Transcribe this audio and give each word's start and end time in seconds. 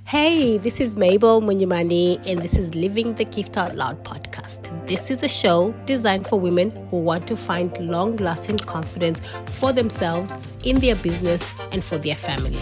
Hey, 0.00 0.58
this 0.58 0.80
is 0.80 0.96
Mabel 0.96 1.40
Munyamani, 1.40 2.16
and 2.26 2.40
this 2.40 2.58
is 2.58 2.74
Living 2.74 3.14
the 3.14 3.24
Gift 3.24 3.56
Out 3.56 3.74
Loud 3.76 4.02
podcast. 4.04 4.86
This 4.86 5.10
is 5.10 5.22
a 5.22 5.28
show 5.28 5.72
designed 5.86 6.26
for 6.26 6.38
women 6.40 6.70
who 6.90 7.00
want 7.00 7.26
to 7.28 7.36
find 7.36 7.76
long 7.78 8.16
lasting 8.16 8.58
confidence 8.58 9.20
for 9.46 9.72
themselves, 9.72 10.34
in 10.64 10.80
their 10.80 10.96
business, 10.96 11.52
and 11.72 11.84
for 11.84 11.98
their 11.98 12.16
family. 12.16 12.58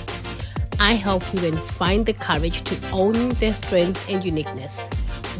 I 0.79 0.95
help 0.95 1.22
women 1.35 1.56
find 1.56 2.06
the 2.06 2.12
courage 2.12 2.62
to 2.62 2.90
own 2.90 3.30
their 3.40 3.54
strengths 3.54 4.08
and 4.08 4.24
uniqueness, 4.24 4.88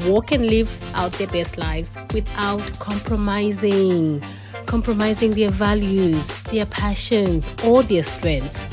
walk 0.07 0.32
and 0.32 0.46
live 0.46 0.70
out 0.95 1.12
their 1.12 1.29
best 1.29 1.59
lives 1.59 1.96
without 2.12 2.61
compromising, 2.79 4.22
compromising 4.66 5.30
their 5.32 5.50
values, 5.50 6.29
their 6.45 6.66
passions, 6.66 7.48
or 7.64 7.82
their 7.82 8.02
strengths. 8.02 8.66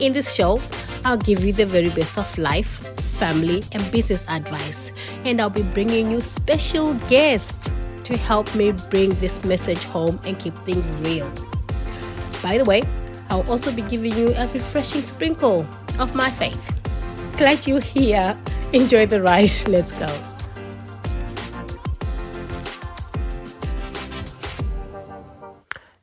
In 0.00 0.12
this 0.12 0.34
show, 0.34 0.60
I'll 1.06 1.16
give 1.16 1.44
you 1.44 1.52
the 1.52 1.64
very 1.64 1.90
best 1.90 2.18
of 2.18 2.36
life, 2.36 2.82
family, 3.16 3.62
and 3.70 3.92
business 3.92 4.24
advice. 4.28 4.90
And 5.24 5.40
I'll 5.40 5.48
be 5.48 5.62
bringing 5.62 6.10
you 6.10 6.20
special 6.20 6.94
guests 7.06 7.70
to 8.02 8.16
help 8.16 8.52
me 8.56 8.72
bring 8.90 9.10
this 9.20 9.44
message 9.44 9.84
home 9.84 10.18
and 10.24 10.36
keep 10.36 10.52
things 10.66 10.92
real. 11.02 11.30
By 12.42 12.58
the 12.58 12.64
way, 12.64 12.82
I'll 13.30 13.48
also 13.48 13.70
be 13.70 13.82
giving 13.82 14.18
you 14.18 14.34
a 14.34 14.48
refreshing 14.48 15.02
sprinkle 15.02 15.64
of 16.00 16.16
my 16.16 16.28
faith. 16.28 16.58
Glad 17.36 17.68
you're 17.68 17.80
here. 17.80 18.36
Enjoy 18.72 19.06
the 19.06 19.22
ride. 19.22 19.52
Let's 19.68 19.92
go. 19.92 20.35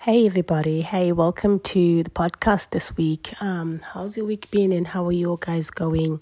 Hey 0.03 0.25
everybody! 0.25 0.81
Hey, 0.81 1.13
welcome 1.13 1.61
to 1.61 2.03
the 2.03 2.09
podcast 2.09 2.71
this 2.71 2.97
week. 2.97 3.41
Um, 3.41 3.79
how's 3.93 4.17
your 4.17 4.25
week 4.25 4.51
been, 4.51 4.73
and 4.73 4.85
how 4.85 5.05
are 5.05 5.13
you 5.13 5.37
guys 5.39 5.71
going? 5.71 6.21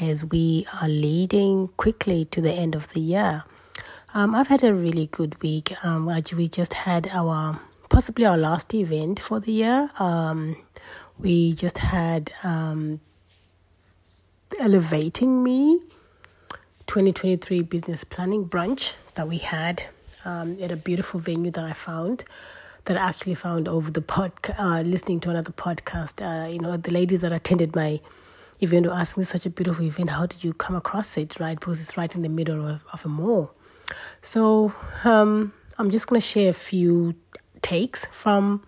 As 0.00 0.24
we 0.24 0.66
are 0.80 0.88
leading 0.88 1.68
quickly 1.76 2.24
to 2.30 2.40
the 2.40 2.50
end 2.50 2.74
of 2.74 2.88
the 2.94 3.00
year, 3.00 3.44
um, 4.14 4.34
I've 4.34 4.48
had 4.48 4.64
a 4.64 4.72
really 4.72 5.08
good 5.08 5.42
week. 5.42 5.74
Um, 5.84 6.06
we 6.06 6.48
just 6.48 6.72
had 6.72 7.06
our 7.08 7.60
possibly 7.90 8.24
our 8.24 8.38
last 8.38 8.72
event 8.72 9.20
for 9.20 9.40
the 9.40 9.52
year. 9.52 9.90
Um, 9.98 10.56
we 11.18 11.52
just 11.52 11.76
had 11.76 12.32
um, 12.42 13.00
elevating 14.58 15.42
me 15.42 15.80
2023 16.86 17.60
business 17.60 18.04
planning 18.04 18.46
brunch 18.46 18.96
that 19.16 19.28
we 19.28 19.36
had 19.36 19.82
um, 20.24 20.56
at 20.62 20.70
a 20.70 20.76
beautiful 20.76 21.20
venue 21.20 21.50
that 21.50 21.66
I 21.66 21.74
found 21.74 22.24
that 22.84 22.96
I 22.96 23.08
actually 23.08 23.34
found 23.34 23.68
over 23.68 23.90
the 23.90 24.02
pod, 24.02 24.32
uh, 24.58 24.82
listening 24.84 25.20
to 25.20 25.30
another 25.30 25.52
podcast. 25.52 26.20
Uh, 26.20 26.48
you 26.48 26.58
know, 26.58 26.76
the 26.76 26.90
ladies 26.90 27.20
that 27.20 27.32
attended 27.32 27.76
my 27.76 28.00
event 28.60 28.86
were 28.86 28.92
asking 28.92 29.22
me 29.22 29.24
such 29.24 29.46
a 29.46 29.50
beautiful 29.50 29.84
event. 29.84 30.10
How 30.10 30.26
did 30.26 30.42
you 30.42 30.52
come 30.52 30.74
across 30.74 31.16
it, 31.16 31.38
right? 31.38 31.58
Because 31.58 31.80
it's 31.80 31.96
right 31.96 32.14
in 32.14 32.22
the 32.22 32.28
middle 32.28 32.66
of, 32.66 32.84
of 32.92 33.04
a 33.04 33.08
mall. 33.08 33.54
So 34.20 34.72
um, 35.04 35.52
I'm 35.78 35.90
just 35.90 36.06
going 36.06 36.20
to 36.20 36.26
share 36.26 36.50
a 36.50 36.54
few 36.54 37.14
takes 37.60 38.04
from 38.06 38.62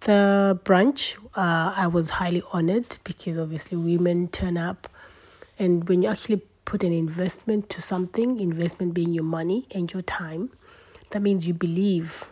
the 0.00 0.58
brunch. 0.64 1.16
Uh, 1.34 1.74
I 1.76 1.86
was 1.86 2.10
highly 2.10 2.42
honored 2.52 2.98
because 3.04 3.38
obviously 3.38 3.76
women 3.78 4.28
turn 4.28 4.56
up, 4.56 4.88
and 5.58 5.88
when 5.88 6.02
you 6.02 6.08
actually 6.08 6.42
put 6.64 6.82
an 6.82 6.92
investment 6.92 7.68
to 7.70 7.82
something, 7.82 8.40
investment 8.40 8.94
being 8.94 9.12
your 9.12 9.24
money 9.24 9.66
and 9.74 9.92
your 9.92 10.02
time, 10.02 10.50
that 11.10 11.20
means 11.20 11.46
you 11.46 11.54
believe 11.54 12.29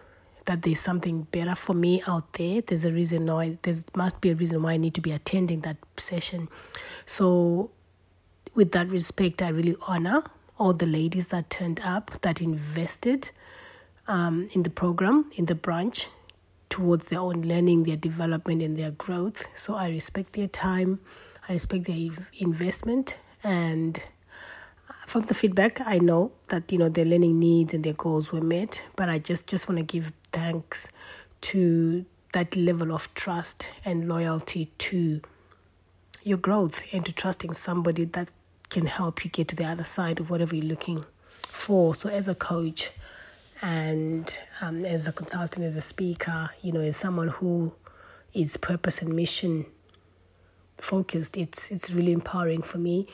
that 0.48 0.62
there's 0.62 0.80
something 0.80 1.22
better 1.30 1.54
for 1.54 1.74
me 1.74 2.02
out 2.08 2.32
there. 2.32 2.62
There's 2.62 2.86
a 2.86 2.92
reason 2.92 3.26
why 3.26 3.58
there 3.62 3.74
must 3.94 4.20
be 4.20 4.30
a 4.30 4.34
reason 4.34 4.62
why 4.62 4.72
I 4.72 4.76
need 4.78 4.94
to 4.94 5.00
be 5.02 5.12
attending 5.12 5.60
that 5.60 5.76
session. 5.98 6.48
So, 7.04 7.70
with 8.54 8.72
that 8.72 8.90
respect, 8.90 9.42
I 9.42 9.50
really 9.50 9.76
honor 9.86 10.22
all 10.58 10.72
the 10.72 10.86
ladies 10.86 11.28
that 11.28 11.50
turned 11.50 11.80
up, 11.84 12.10
that 12.22 12.40
invested 12.40 13.30
um, 14.08 14.46
in 14.54 14.62
the 14.62 14.70
program, 14.70 15.30
in 15.36 15.44
the 15.44 15.54
branch, 15.54 16.08
towards 16.70 17.08
their 17.08 17.20
own 17.20 17.42
learning, 17.42 17.84
their 17.84 17.96
development, 17.96 18.62
and 18.62 18.76
their 18.76 18.90
growth. 18.90 19.46
So 19.54 19.74
I 19.74 19.90
respect 19.90 20.32
their 20.32 20.48
time, 20.48 20.98
I 21.48 21.52
respect 21.52 21.84
their 21.84 22.08
investment, 22.38 23.18
and 23.44 24.02
from 25.08 25.22
the 25.22 25.34
feedback, 25.34 25.80
I 25.86 25.98
know 25.98 26.32
that 26.48 26.70
you 26.70 26.78
know 26.78 26.88
their 26.88 27.04
learning 27.04 27.38
needs 27.38 27.72
and 27.72 27.82
their 27.82 27.94
goals 27.94 28.32
were 28.32 28.42
met, 28.42 28.86
but 28.94 29.08
I 29.08 29.18
just 29.18 29.46
just 29.46 29.68
want 29.68 29.78
to 29.78 29.84
give 29.84 30.12
thanks 30.32 30.88
to 31.40 32.04
that 32.32 32.54
level 32.56 32.92
of 32.92 33.12
trust 33.14 33.70
and 33.84 34.08
loyalty 34.08 34.70
to 34.78 35.20
your 36.24 36.38
growth 36.38 36.82
and 36.92 37.06
to 37.06 37.12
trusting 37.12 37.54
somebody 37.54 38.04
that 38.04 38.30
can 38.68 38.84
help 38.86 39.24
you 39.24 39.30
get 39.30 39.48
to 39.48 39.56
the 39.56 39.64
other 39.64 39.84
side 39.84 40.20
of 40.20 40.30
whatever 40.30 40.54
you're 40.54 40.66
looking 40.66 41.04
for. 41.46 41.94
So, 41.94 42.10
as 42.10 42.28
a 42.28 42.34
coach 42.34 42.90
and 43.62 44.38
um, 44.60 44.84
as 44.84 45.08
a 45.08 45.12
consultant, 45.12 45.64
as 45.64 45.76
a 45.76 45.80
speaker, 45.80 46.50
you 46.60 46.70
know, 46.72 46.80
as 46.80 46.96
someone 46.96 47.28
who 47.28 47.72
is 48.34 48.58
purpose 48.58 49.00
and 49.00 49.14
mission 49.14 49.64
focused, 50.76 51.38
it's 51.38 51.70
it's 51.70 51.90
really 51.90 52.12
empowering 52.12 52.60
for 52.60 52.76
me, 52.76 53.06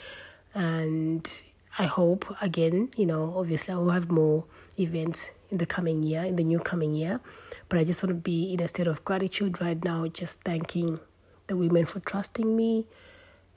and 0.55 1.45
I 1.79 1.87
hope 1.87 2.25
again, 2.41 2.91
you 2.97 3.07
know, 3.07 3.35
obviously 3.37 3.75
I 3.75 3.77
will 3.79 3.91
have 3.91 4.11
more 4.11 4.45
events 4.79 5.33
in 5.51 5.59
the 5.59 5.67
coming 5.67 6.03
year, 6.03 6.23
in 6.23 6.37
the 6.37 6.45
new 6.45 6.61
coming 6.61 6.95
year. 6.95 7.21
But 7.69 7.81
I 7.81 7.85
just 7.85 8.03
want 8.03 8.11
to 8.11 8.21
be 8.21 8.53
in 8.53 8.61
a 8.61 8.69
state 8.69 8.87
of 8.87 9.05
gratitude 9.05 9.61
right 9.61 9.83
now, 9.83 10.07
just 10.07 10.41
thanking 10.43 11.01
the 11.47 11.57
women 11.57 11.85
for 11.85 12.01
trusting 12.01 12.57
me 12.57 12.87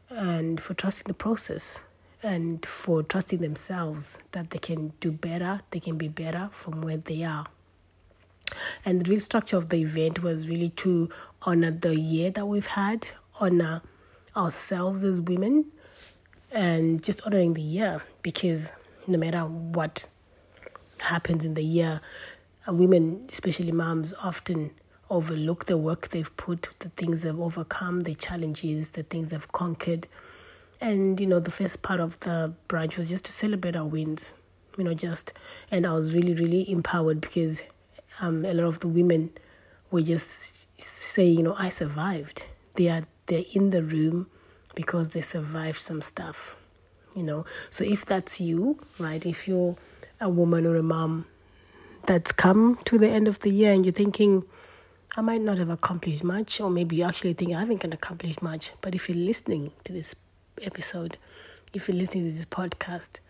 and 0.10 0.60
for 0.60 0.74
trusting 0.74 1.08
the 1.08 1.14
process 1.14 1.84
and 2.24 2.66
for 2.66 3.04
trusting 3.04 3.40
themselves 3.40 4.18
that 4.32 4.50
they 4.50 4.60
can 4.60 4.94
do 5.00 5.12
better, 5.12 5.62
they 5.72 5.80
can 5.80 5.98
be 5.98 6.08
better 6.08 6.50
from 6.52 6.82
where 6.82 6.98
they 6.98 7.24
are. 7.24 7.46
And 8.84 9.02
the 9.02 9.12
real 9.12 9.20
structure 9.20 9.58
of 9.58 9.70
the 9.70 9.78
event 9.82 10.24
was 10.24 10.50
really 10.50 10.70
to 10.70 11.10
honor 11.44 11.72
the 11.72 11.96
year 11.96 12.32
that 12.32 12.46
we've 12.48 12.66
had, 12.66 13.12
honor 13.40 13.82
ourselves 14.36 15.04
as 15.04 15.22
women, 15.22 15.66
and 16.52 17.04
just 17.04 17.22
honoring 17.24 17.54
the 17.54 17.62
year 17.62 18.02
because 18.22 18.74
no 19.06 19.18
matter 19.18 19.42
what 19.42 20.08
happens 21.00 21.46
in 21.46 21.54
the 21.54 21.64
year, 21.64 22.02
uh, 22.68 22.74
women, 22.74 23.26
especially 23.30 23.72
moms, 23.72 24.14
often 24.24 24.72
overlook 25.10 25.66
the 25.66 25.78
work 25.78 26.10
they've 26.10 26.36
put, 26.36 26.70
the 26.80 26.90
things 26.90 27.22
they've 27.22 27.40
overcome, 27.40 28.02
the 28.02 28.16
challenges, 28.16 28.92
the 28.92 29.04
things 29.04 29.30
they've 29.30 29.52
conquered. 29.52 30.08
And, 30.82 31.20
you 31.20 31.26
know, 31.26 31.40
the 31.40 31.52
first 31.52 31.82
part 31.82 32.00
of 32.00 32.20
the 32.20 32.54
brunch 32.68 32.98
was 32.98 33.10
just 33.10 33.26
to 33.26 33.32
celebrate 33.32 33.76
our 33.76 33.86
wins, 33.86 34.36
you 34.78 34.84
know, 34.84 34.94
just, 34.94 35.34
and 35.72 35.86
I 35.86 35.94
was 35.94 36.14
really, 36.14 36.36
really 36.36 36.70
empowered 36.70 37.22
because 37.22 37.64
um, 38.22 38.46
a 38.46 38.54
lot 38.54 38.66
of 38.66 38.80
the 38.82 38.88
women 38.88 39.32
were 39.92 40.02
just 40.02 40.68
saying, 40.80 41.38
you 41.38 41.44
know, 41.44 41.56
I 41.58 41.70
survived. 41.70 42.48
They 42.76 42.90
are, 42.90 43.04
they're 43.26 43.46
in 43.54 43.72
the 43.72 43.82
room 43.82 44.28
because 44.78 45.10
they 45.10 45.22
survived 45.22 45.82
some 45.82 46.02
stuff 46.02 46.56
you 47.16 47.24
know 47.24 47.44
so 47.70 47.84
if 47.84 48.06
that's 48.06 48.40
you 48.40 48.80
right 49.00 49.26
if 49.26 49.48
you're 49.48 49.76
a 50.22 50.30
woman 50.30 50.66
or 50.66 50.76
a 50.76 50.84
mom 50.84 51.26
that's 52.06 52.32
come 52.32 52.78
to 52.86 52.98
the 52.98 53.10
end 53.10 53.28
of 53.28 53.40
the 53.40 53.50
year 53.50 53.74
and 53.74 53.86
you're 53.86 54.00
thinking 54.04 54.44
I 55.16 55.22
might 55.22 55.42
not 55.42 55.58
have 55.58 55.70
accomplished 55.70 56.24
much, 56.24 56.62
or 56.62 56.70
maybe 56.70 56.98
you 56.98 57.04
actually 57.04 57.34
think 57.34 57.52
I 57.52 57.60
haven't 57.60 57.84
accomplished 57.92 58.44
much. 58.44 58.74
But 58.82 58.94
if 58.94 59.10
you're 59.10 59.18
listening 59.18 59.72
to 59.86 59.92
this 59.92 60.16
episode, 60.62 61.18
if 61.74 61.88
you're 61.88 61.98
listening 61.98 62.26
to 62.26 62.32
this 62.32 62.46
podcast, 62.46 63.22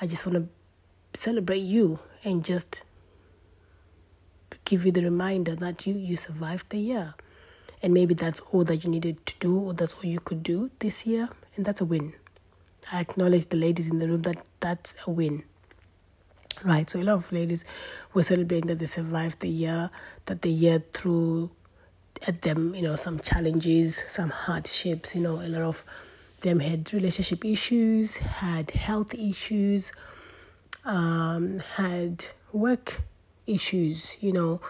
I 0.00 0.08
just 0.08 0.26
want 0.26 0.38
to 0.38 1.18
celebrate 1.18 1.60
you 1.60 2.00
and 2.24 2.44
just 2.44 2.84
give 4.64 4.84
you 4.84 4.90
the 4.90 5.04
reminder 5.04 5.54
that 5.54 5.86
you 5.86 5.94
you 5.94 6.16
survived 6.16 6.70
the 6.70 6.78
year 6.78 7.14
and 7.82 7.94
maybe 7.94 8.14
that's 8.14 8.40
all 8.40 8.64
that 8.64 8.84
you 8.84 8.90
needed 8.90 9.24
to 9.26 9.34
do 9.38 9.58
or 9.58 9.72
that's 9.72 9.94
all 9.94 10.04
you 10.04 10.20
could 10.20 10.42
do 10.42 10.70
this 10.78 11.06
year 11.06 11.28
and 11.56 11.64
that's 11.64 11.80
a 11.80 11.84
win. 11.84 12.12
I 12.92 13.00
acknowledge 13.00 13.46
the 13.46 13.56
ladies 13.56 13.90
in 13.90 13.98
the 13.98 14.08
room 14.08 14.22
that 14.22 14.38
that's 14.60 14.94
a 15.06 15.10
win. 15.10 15.42
Right 16.64 16.88
so 16.90 17.00
a 17.00 17.04
lot 17.04 17.14
of 17.14 17.32
ladies 17.32 17.64
were 18.14 18.22
celebrating 18.22 18.66
that 18.66 18.78
they 18.78 18.86
survived 18.86 19.40
the 19.40 19.48
year 19.48 19.90
that 20.26 20.42
the 20.42 20.50
year 20.50 20.82
through 20.92 21.50
at 22.26 22.42
them 22.42 22.74
you 22.74 22.82
know 22.82 22.96
some 22.96 23.20
challenges 23.20 24.04
some 24.08 24.30
hardships 24.30 25.14
you 25.14 25.20
know 25.20 25.40
a 25.40 25.46
lot 25.46 25.62
of 25.62 25.84
them 26.40 26.60
had 26.60 26.92
relationship 26.92 27.44
issues 27.44 28.16
had 28.16 28.70
health 28.72 29.14
issues 29.14 29.92
um, 30.84 31.60
had 31.76 32.24
work 32.52 33.02
issues 33.46 34.16
you 34.20 34.32
know 34.32 34.60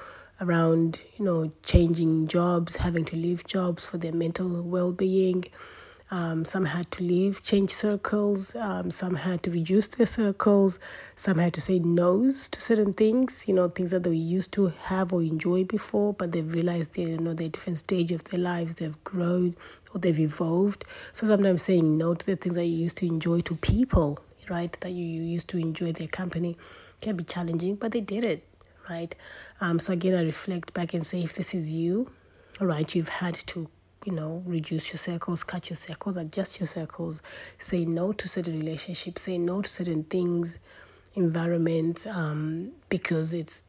around 0.40 1.04
you 1.16 1.24
know 1.24 1.50
changing 1.64 2.26
jobs 2.28 2.76
having 2.76 3.04
to 3.04 3.16
leave 3.16 3.44
jobs 3.46 3.86
for 3.86 3.98
their 3.98 4.12
mental 4.12 4.62
well-being 4.62 5.44
Um, 6.10 6.46
some 6.46 6.64
had 6.64 6.90
to 6.92 7.04
leave, 7.04 7.42
change 7.42 7.68
circles. 7.70 8.56
Um, 8.56 8.90
some 8.90 9.14
had 9.14 9.42
to 9.42 9.50
reduce 9.50 9.88
their 9.88 10.06
circles. 10.06 10.80
Some 11.16 11.36
had 11.36 11.52
to 11.52 11.60
say 11.60 11.80
no's 11.80 12.48
to 12.48 12.60
certain 12.62 12.94
things, 12.94 13.46
you 13.46 13.52
know, 13.54 13.68
things 13.68 13.90
that 13.90 14.04
they 14.04 14.14
used 14.14 14.52
to 14.52 14.68
have 14.88 15.12
or 15.12 15.22
enjoy 15.22 15.64
before, 15.64 16.14
but 16.14 16.32
they've 16.32 16.54
realized 16.54 16.94
they 16.94 17.02
you 17.02 17.18
know 17.18 17.34
they're 17.34 17.50
different 17.50 17.78
stage 17.78 18.10
of 18.12 18.24
their 18.24 18.40
lives. 18.40 18.76
They've 18.76 19.04
grown 19.04 19.54
or 19.92 20.00
they've 20.00 20.18
evolved. 20.18 20.84
So 21.12 21.26
sometimes 21.26 21.62
saying 21.62 21.98
no 21.98 22.14
to 22.14 22.24
the 22.26 22.36
things 22.36 22.54
that 22.54 22.64
you 22.64 22.76
used 22.88 22.96
to 22.98 23.06
enjoy 23.06 23.40
to 23.42 23.56
people, 23.56 24.18
right, 24.48 24.72
that 24.80 24.90
you, 24.92 25.04
you 25.04 25.22
used 25.22 25.48
to 25.48 25.58
enjoy 25.58 25.92
their 25.92 26.08
company 26.08 26.56
can 27.00 27.16
be 27.16 27.24
challenging, 27.24 27.76
but 27.76 27.92
they 27.92 28.00
did 28.00 28.24
it, 28.24 28.44
right? 28.88 29.14
Um, 29.60 29.78
so 29.78 29.92
again, 29.92 30.14
I 30.14 30.22
reflect 30.22 30.74
back 30.74 30.94
and 30.94 31.04
say, 31.04 31.22
if 31.22 31.34
this 31.34 31.54
is 31.54 31.72
you, 31.72 32.10
all 32.60 32.66
right, 32.66 32.94
you've 32.94 33.08
had 33.08 33.34
to 33.34 33.68
you 34.04 34.12
know, 34.12 34.42
reduce 34.46 34.90
your 34.90 34.98
circles, 34.98 35.42
cut 35.44 35.68
your 35.68 35.76
circles, 35.76 36.16
adjust 36.16 36.60
your 36.60 36.66
circles, 36.66 37.20
say 37.58 37.84
no 37.84 38.12
to 38.12 38.28
certain 38.28 38.58
relationships, 38.58 39.22
say 39.22 39.38
no 39.38 39.60
to 39.60 39.68
certain 39.68 40.04
things, 40.04 40.58
environment, 41.14 42.06
um, 42.06 42.72
because 42.88 43.34
it's 43.34 43.64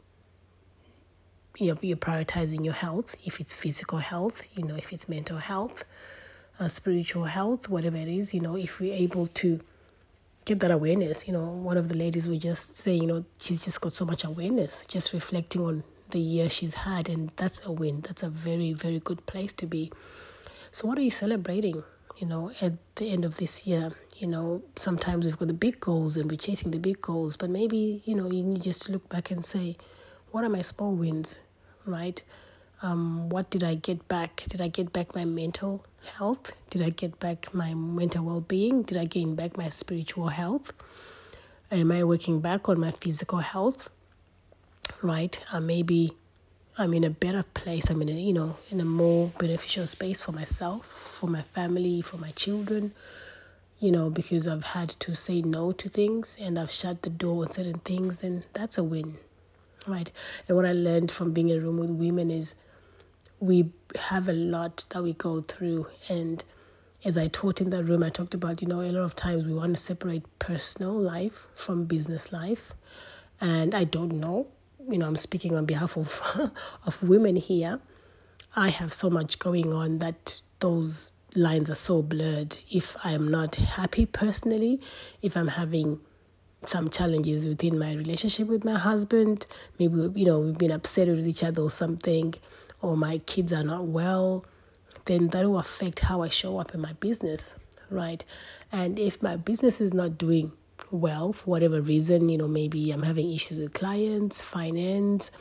you're, 1.57 1.77
you're 1.81 1.97
prioritizing 1.97 2.63
your 2.63 2.73
health. 2.73 3.15
If 3.25 3.39
it's 3.39 3.53
physical 3.53 3.97
health, 3.97 4.47
you 4.55 4.63
know, 4.63 4.75
if 4.75 4.93
it's 4.93 5.09
mental 5.09 5.37
health, 5.37 5.83
uh, 6.59 6.67
spiritual 6.67 7.25
health, 7.25 7.67
whatever 7.67 7.97
it 7.97 8.07
is, 8.07 8.33
you 8.33 8.39
know, 8.39 8.55
if 8.55 8.79
we're 8.79 8.93
able 8.93 9.27
to 9.27 9.59
get 10.45 10.59
that 10.61 10.71
awareness, 10.71 11.27
you 11.27 11.33
know, 11.33 11.45
one 11.45 11.77
of 11.77 11.89
the 11.89 11.95
ladies 11.95 12.27
we 12.27 12.39
just 12.39 12.75
say, 12.75 12.93
you 12.93 13.07
know, 13.07 13.25
she's 13.39 13.63
just 13.63 13.81
got 13.81 13.93
so 13.93 14.05
much 14.05 14.23
awareness, 14.23 14.85
just 14.85 15.13
reflecting 15.13 15.61
on 15.61 15.83
the 16.09 16.19
year 16.19 16.49
she's 16.49 16.73
had, 16.73 17.09
and 17.09 17.31
that's 17.35 17.65
a 17.65 17.71
win. 17.71 18.01
That's 18.01 18.23
a 18.23 18.29
very, 18.29 18.73
very 18.73 18.99
good 18.99 19.25
place 19.25 19.53
to 19.53 19.67
be. 19.67 19.91
So, 20.71 20.87
what 20.87 20.97
are 20.97 21.01
you 21.01 21.09
celebrating, 21.09 21.83
you 22.17 22.27
know, 22.27 22.51
at 22.61 22.73
the 22.95 23.11
end 23.11 23.25
of 23.25 23.37
this 23.37 23.67
year? 23.67 23.91
You 24.17 24.27
know, 24.27 24.63
sometimes 24.75 25.25
we've 25.25 25.37
got 25.37 25.47
the 25.47 25.53
big 25.53 25.79
goals 25.79 26.17
and 26.17 26.29
we're 26.29 26.37
chasing 26.37 26.71
the 26.71 26.79
big 26.79 27.01
goals, 27.01 27.37
but 27.37 27.49
maybe, 27.49 28.01
you 28.05 28.15
know, 28.15 28.29
you 28.29 28.43
need 28.43 28.63
just 28.63 28.83
to 28.83 28.91
look 28.91 29.07
back 29.07 29.31
and 29.31 29.45
say, 29.45 29.77
what 30.31 30.43
are 30.43 30.49
my 30.49 30.61
small 30.61 30.91
wins, 30.91 31.39
right? 31.85 32.21
Um, 32.81 33.29
what 33.29 33.49
did 33.49 33.63
I 33.63 33.75
get 33.75 34.07
back? 34.07 34.43
Did 34.47 34.61
I 34.61 34.67
get 34.69 34.93
back 34.93 35.13
my 35.15 35.25
mental 35.25 35.85
health? 36.17 36.55
Did 36.69 36.81
I 36.81 36.89
get 36.89 37.19
back 37.19 37.53
my 37.53 37.73
mental 37.73 38.23
well 38.23 38.41
being? 38.41 38.83
Did 38.83 38.97
I 38.97 39.05
gain 39.05 39.35
back 39.35 39.57
my 39.57 39.69
spiritual 39.69 40.29
health? 40.29 40.73
Am 41.71 41.91
I 41.91 42.03
working 42.03 42.39
back 42.39 42.69
on 42.69 42.79
my 42.79 42.91
physical 42.91 43.39
health? 43.39 43.89
right? 45.01 45.39
Uh, 45.51 45.59
maybe 45.59 46.11
I'm 46.77 46.93
in 46.93 47.03
a 47.03 47.09
better 47.09 47.43
place. 47.43 47.89
I'm 47.89 48.01
in 48.01 48.09
a, 48.09 48.13
you 48.13 48.33
know, 48.33 48.57
in 48.69 48.79
a 48.79 48.85
more 48.85 49.31
beneficial 49.39 49.85
space 49.87 50.21
for 50.21 50.31
myself, 50.31 50.85
for 50.85 51.27
my 51.27 51.41
family, 51.41 52.01
for 52.01 52.17
my 52.17 52.31
children, 52.31 52.93
you 53.79 53.91
know, 53.91 54.09
because 54.09 54.47
I've 54.47 54.63
had 54.63 54.89
to 55.01 55.15
say 55.15 55.41
no 55.41 55.71
to 55.73 55.89
things 55.89 56.37
and 56.39 56.59
I've 56.59 56.71
shut 56.71 57.01
the 57.01 57.09
door 57.09 57.43
on 57.43 57.51
certain 57.51 57.79
things, 57.79 58.17
then 58.17 58.43
that's 58.53 58.77
a 58.77 58.83
win, 58.83 59.17
right? 59.87 60.09
And 60.47 60.57
what 60.57 60.65
I 60.65 60.73
learned 60.73 61.11
from 61.11 61.31
being 61.31 61.49
in 61.49 61.57
a 61.57 61.61
room 61.61 61.77
with 61.77 61.89
women 61.91 62.31
is 62.31 62.55
we 63.39 63.71
have 63.95 64.29
a 64.29 64.33
lot 64.33 64.85
that 64.89 65.03
we 65.03 65.13
go 65.13 65.41
through. 65.41 65.87
And 66.09 66.43
as 67.05 67.17
I 67.17 67.27
taught 67.27 67.61
in 67.61 67.69
that 67.71 67.83
room, 67.85 68.03
I 68.03 68.09
talked 68.09 68.33
about, 68.33 68.61
you 68.61 68.67
know, 68.67 68.81
a 68.81 68.91
lot 68.91 69.03
of 69.03 69.15
times 69.15 69.45
we 69.45 69.53
want 69.53 69.75
to 69.75 69.81
separate 69.81 70.23
personal 70.39 70.93
life 70.93 71.47
from 71.55 71.85
business 71.85 72.31
life. 72.33 72.73
And 73.41 73.73
I 73.73 73.85
don't 73.85 74.13
know 74.13 74.47
you 74.89 74.97
know, 74.97 75.07
I'm 75.07 75.15
speaking 75.15 75.55
on 75.55 75.65
behalf 75.65 75.97
of 75.97 76.51
of 76.85 77.01
women 77.03 77.35
here. 77.35 77.79
I 78.55 78.69
have 78.69 78.91
so 78.91 79.09
much 79.09 79.39
going 79.39 79.71
on 79.71 79.99
that 79.99 80.41
those 80.59 81.11
lines 81.35 81.69
are 81.69 81.75
so 81.75 82.01
blurred. 82.01 82.59
If 82.71 82.97
I 83.03 83.11
am 83.11 83.29
not 83.29 83.55
happy 83.55 84.05
personally, 84.05 84.81
if 85.21 85.37
I'm 85.37 85.47
having 85.47 85.99
some 86.65 86.89
challenges 86.89 87.47
within 87.47 87.77
my 87.77 87.93
relationship 87.93 88.47
with 88.47 88.65
my 88.65 88.77
husband, 88.77 89.45
maybe 89.77 90.11
you 90.19 90.25
know 90.25 90.39
we've 90.39 90.57
been 90.57 90.71
upset 90.71 91.07
with 91.07 91.27
each 91.27 91.43
other 91.43 91.61
or 91.61 91.69
something, 91.69 92.33
or 92.81 92.97
my 92.97 93.19
kids 93.19 93.53
are 93.53 93.63
not 93.63 93.85
well, 93.85 94.45
then 95.05 95.29
that 95.29 95.45
will 95.45 95.59
affect 95.59 95.99
how 95.99 96.21
I 96.21 96.29
show 96.29 96.57
up 96.59 96.73
in 96.73 96.81
my 96.81 96.93
business, 96.93 97.55
right? 97.89 98.23
And 98.71 98.99
if 98.99 99.21
my 99.21 99.35
business 99.35 99.81
is 99.81 99.93
not 99.93 100.17
doing 100.17 100.51
well 100.91 101.33
for 101.33 101.51
whatever 101.51 101.81
reason. 101.81 102.29
You 102.29 102.37
know, 102.37 102.47
maybe 102.47 102.91
I'm 102.91 103.03
having 103.03 103.31
issues 103.31 103.59
with 103.59 103.73
clients, 103.73 104.41
finance, 104.41 105.31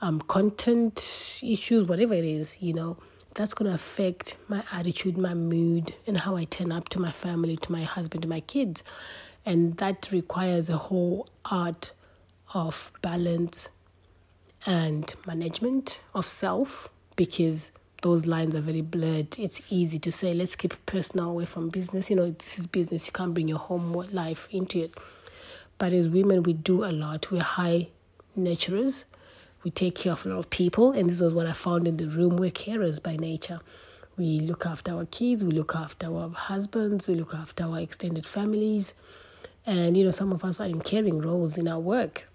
um, 0.00 0.20
content 0.22 1.40
issues, 1.42 1.88
whatever 1.88 2.14
it 2.14 2.24
is, 2.24 2.60
you 2.60 2.74
know, 2.74 2.96
that's 3.34 3.54
going 3.54 3.68
to 3.68 3.74
affect 3.74 4.36
my 4.48 4.62
attitude, 4.72 5.18
my 5.18 5.34
mood, 5.34 5.94
and 6.06 6.18
how 6.18 6.36
I 6.36 6.44
turn 6.44 6.70
up 6.70 6.88
to 6.90 7.00
my 7.00 7.10
family, 7.10 7.56
to 7.58 7.72
my 7.72 7.82
husband, 7.82 8.22
to 8.22 8.28
my 8.28 8.40
kids. 8.40 8.82
And 9.46 9.76
that 9.78 10.10
requires 10.12 10.70
a 10.70 10.76
whole 10.76 11.28
art 11.44 11.92
of 12.54 12.92
balance 13.02 13.68
and 14.66 15.14
management 15.26 16.02
of 16.14 16.24
self 16.24 16.88
because 17.16 17.70
those 18.02 18.26
lines 18.26 18.54
are 18.54 18.60
very 18.60 18.82
blurred. 18.82 19.38
It's 19.38 19.62
easy 19.72 19.98
to 20.00 20.12
say, 20.12 20.34
let's 20.34 20.56
keep 20.56 20.74
personal 20.86 21.30
away 21.30 21.46
from 21.46 21.68
business. 21.70 22.10
You 22.10 22.16
know, 22.16 22.30
this 22.30 22.58
is 22.58 22.66
business. 22.66 23.06
You 23.06 23.12
can't 23.12 23.32
bring 23.32 23.48
your 23.48 23.58
home 23.58 23.92
life 24.12 24.48
into 24.50 24.80
it. 24.80 24.94
But 25.78 25.92
as 25.92 26.08
women, 26.08 26.42
we 26.42 26.52
do 26.52 26.84
a 26.84 26.92
lot. 26.92 27.30
We're 27.30 27.42
high 27.42 27.88
nurturers. 28.38 29.06
We 29.62 29.70
take 29.70 29.94
care 29.94 30.12
of 30.12 30.26
a 30.26 30.28
lot 30.28 30.38
of 30.38 30.50
people. 30.50 30.92
And 30.92 31.08
this 31.08 31.20
was 31.20 31.32
what 31.32 31.46
I 31.46 31.52
found 31.52 31.88
in 31.88 31.96
the 31.96 32.08
room. 32.08 32.36
We're 32.36 32.50
carers 32.50 33.02
by 33.02 33.16
nature. 33.16 33.60
We 34.16 34.40
look 34.40 34.66
after 34.66 34.92
our 34.92 35.06
kids. 35.06 35.44
We 35.44 35.52
look 35.52 35.74
after 35.74 36.14
our 36.14 36.28
husbands. 36.30 37.08
We 37.08 37.14
look 37.14 37.34
after 37.34 37.64
our 37.64 37.80
extended 37.80 38.26
families. 38.26 38.94
And, 39.66 39.96
you 39.96 40.04
know, 40.04 40.10
some 40.10 40.30
of 40.32 40.44
us 40.44 40.60
are 40.60 40.66
in 40.66 40.82
caring 40.82 41.20
roles 41.20 41.56
in 41.56 41.66
our 41.68 41.80
work 41.80 42.26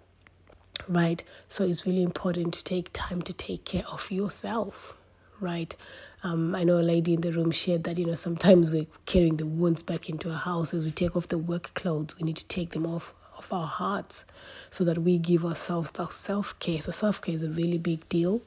right? 0.88 1.24
So 1.48 1.64
it's 1.64 1.86
really 1.86 2.04
important 2.04 2.54
to 2.56 2.64
take 2.64 2.90
time 2.94 3.22
to 3.24 3.34
take 3.34 3.66
care 3.66 3.86
of 3.92 4.10
yourself 4.12 4.96
right? 5.40 5.76
Um, 6.24 6.56
I 6.56 6.64
know 6.64 6.80
a 6.80 6.82
lady 6.82 7.14
in 7.14 7.22
the 7.22 7.32
room 7.32 7.52
shared 7.52 7.84
that, 7.86 7.98
you 7.98 8.06
know, 8.06 8.16
sometimes 8.16 8.72
we're 8.72 8.88
carrying 9.06 9.38
the 9.38 9.46
wounds 9.46 9.84
back 9.84 10.10
into 10.10 10.30
our 10.30 10.38
house 10.38 10.74
as 10.74 10.84
we 10.86 10.92
take 10.92 11.16
off 11.16 11.28
the 11.28 11.38
work 11.38 11.74
clothes. 11.74 12.16
We 12.18 12.24
need 12.24 12.38
to 12.38 12.48
take 12.48 12.72
them 12.72 12.86
off 12.86 13.16
of 13.38 13.52
our 13.54 13.68
hearts 13.68 14.26
so 14.70 14.84
that 14.84 14.98
we 14.98 15.18
give 15.18 15.46
ourselves 15.46 15.92
that 15.92 16.12
self 16.12 16.58
care. 16.60 16.82
So, 16.82 16.92
self 16.92 17.22
care 17.22 17.36
is 17.36 17.44
a 17.44 17.50
really 17.50 17.78
big 17.78 18.08
deal 18.10 18.42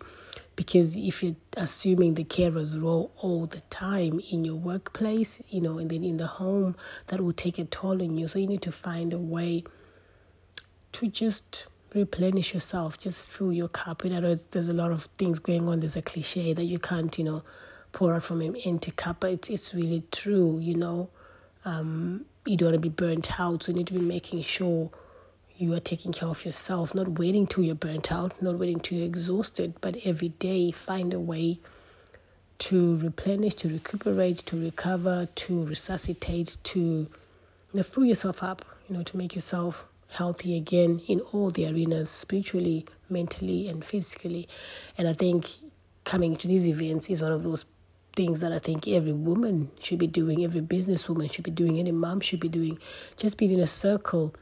because 0.55 0.97
if 0.99 1.23
you're 1.23 1.37
assuming 1.57 2.15
the 2.15 2.25
carer's 2.25 2.79
role 2.79 3.11
all 3.17 3.47
the 3.47 3.61
time 3.71 4.21
in 4.31 4.45
your 4.45 4.57
workplace, 4.57 5.43
you 5.49 5.63
know, 5.63 5.79
and 5.79 5.91
then 5.91 6.05
in 6.05 6.19
the 6.19 6.27
home, 6.27 6.77
that 7.07 7.21
will 7.21 7.33
take 7.33 7.59
a 7.59 7.65
toll 7.65 8.03
on 8.03 8.19
you. 8.19 8.29
So, 8.29 8.39
you 8.39 8.47
need 8.47 8.63
to 8.63 8.73
find 8.73 9.15
a 9.15 9.19
way 9.19 9.65
to 10.93 11.09
just 11.09 11.69
replenish 11.95 12.55
yourself, 12.55 12.99
just 12.99 13.27
fill 13.27 13.53
your 13.53 13.69
cup. 13.69 14.05
In 14.05 14.13
other 14.13 14.29
words, 14.29 14.47
there's 14.47 14.69
a 14.69 14.75
lot 14.75 14.93
of 14.93 15.05
things 15.19 15.39
going 15.39 15.69
on. 15.69 15.81
There's 15.81 15.97
a 15.97 16.03
cliche 16.03 16.53
that 16.53 16.65
you 16.65 16.79
can't, 16.79 17.17
you 17.19 17.25
know, 17.25 17.43
pour 17.93 18.15
out 18.15 18.23
from 18.23 18.41
an 18.41 18.57
empty 18.65 18.91
cup, 18.93 19.19
but 19.21 19.33
it's 19.33 19.51
it's 19.51 19.75
really 19.75 20.03
true. 20.11 20.59
You 20.61 20.77
know, 20.77 21.11
um, 21.65 22.25
you 22.47 22.57
don't 22.57 22.73
want 22.73 22.83
to 22.83 22.89
be 22.89 22.95
burnt 22.95 23.39
out, 23.39 23.63
so 23.63 23.73
you 23.73 23.79
need 23.79 23.87
to 23.89 23.95
be 23.95 24.01
making 24.01 24.43
sure 24.43 24.91
you 25.57 25.73
are 25.75 25.81
taking 25.81 26.13
care 26.13 26.29
of 26.29 26.45
yourself, 26.45 26.95
not 26.95 27.19
waiting 27.19 27.47
till 27.47 27.63
you're 27.63 27.75
burnt 27.75 28.11
out, 28.11 28.41
not 28.43 28.59
waiting 28.59 28.81
till 28.81 28.99
you're 28.99 29.07
exhausted, 29.07 29.75
but 29.81 29.97
every 30.05 30.31
day 30.31 30.71
find 30.73 31.15
a 31.15 31.21
way 31.21 31.59
to 32.59 32.97
replenish, 32.99 33.55
to 33.55 33.69
recuperate, 33.69 34.39
to 34.39 34.61
recover, 34.61 35.27
to 35.35 35.65
resuscitate, 35.65 36.57
to 36.63 36.81
you 36.81 37.09
know, 37.75 37.83
fill 37.83 38.05
yourself 38.05 38.43
up, 38.43 38.65
you 38.89 38.97
know, 38.97 39.03
to 39.03 39.17
make 39.17 39.35
yourself 39.35 39.87
healthy 40.13 40.57
again 40.57 41.01
in 41.07 41.21
all 41.33 41.51
the 41.51 41.67
arenas 41.67 42.11
spiritually, 42.11 42.87
mentally, 43.09 43.69
and 43.69 43.85
physically. 43.85 44.49
And 44.99 45.09
I 45.09 45.13
think 45.15 45.49
coming 46.05 46.37
to 46.37 46.49
these 46.49 46.69
events 46.69 47.09
is 47.11 47.23
one 47.23 47.33
of 47.33 47.43
those 47.43 47.65
things 48.15 48.41
that 48.41 48.53
I 48.53 48.59
think 48.59 48.87
every 48.89 49.13
woman 49.13 49.71
should 49.81 49.99
be 49.99 50.07
doing, 50.07 50.45
every 50.45 50.61
businesswoman 50.61 51.33
should 51.33 51.45
be 51.45 51.51
doing, 51.51 51.79
any 51.79 51.93
mom 51.93 52.21
should 52.21 52.41
be 52.41 52.49
doing. 52.49 52.79
Just 53.17 53.39
being 53.39 53.53
in 53.53 53.61
a 53.61 53.67
circle 53.67 54.35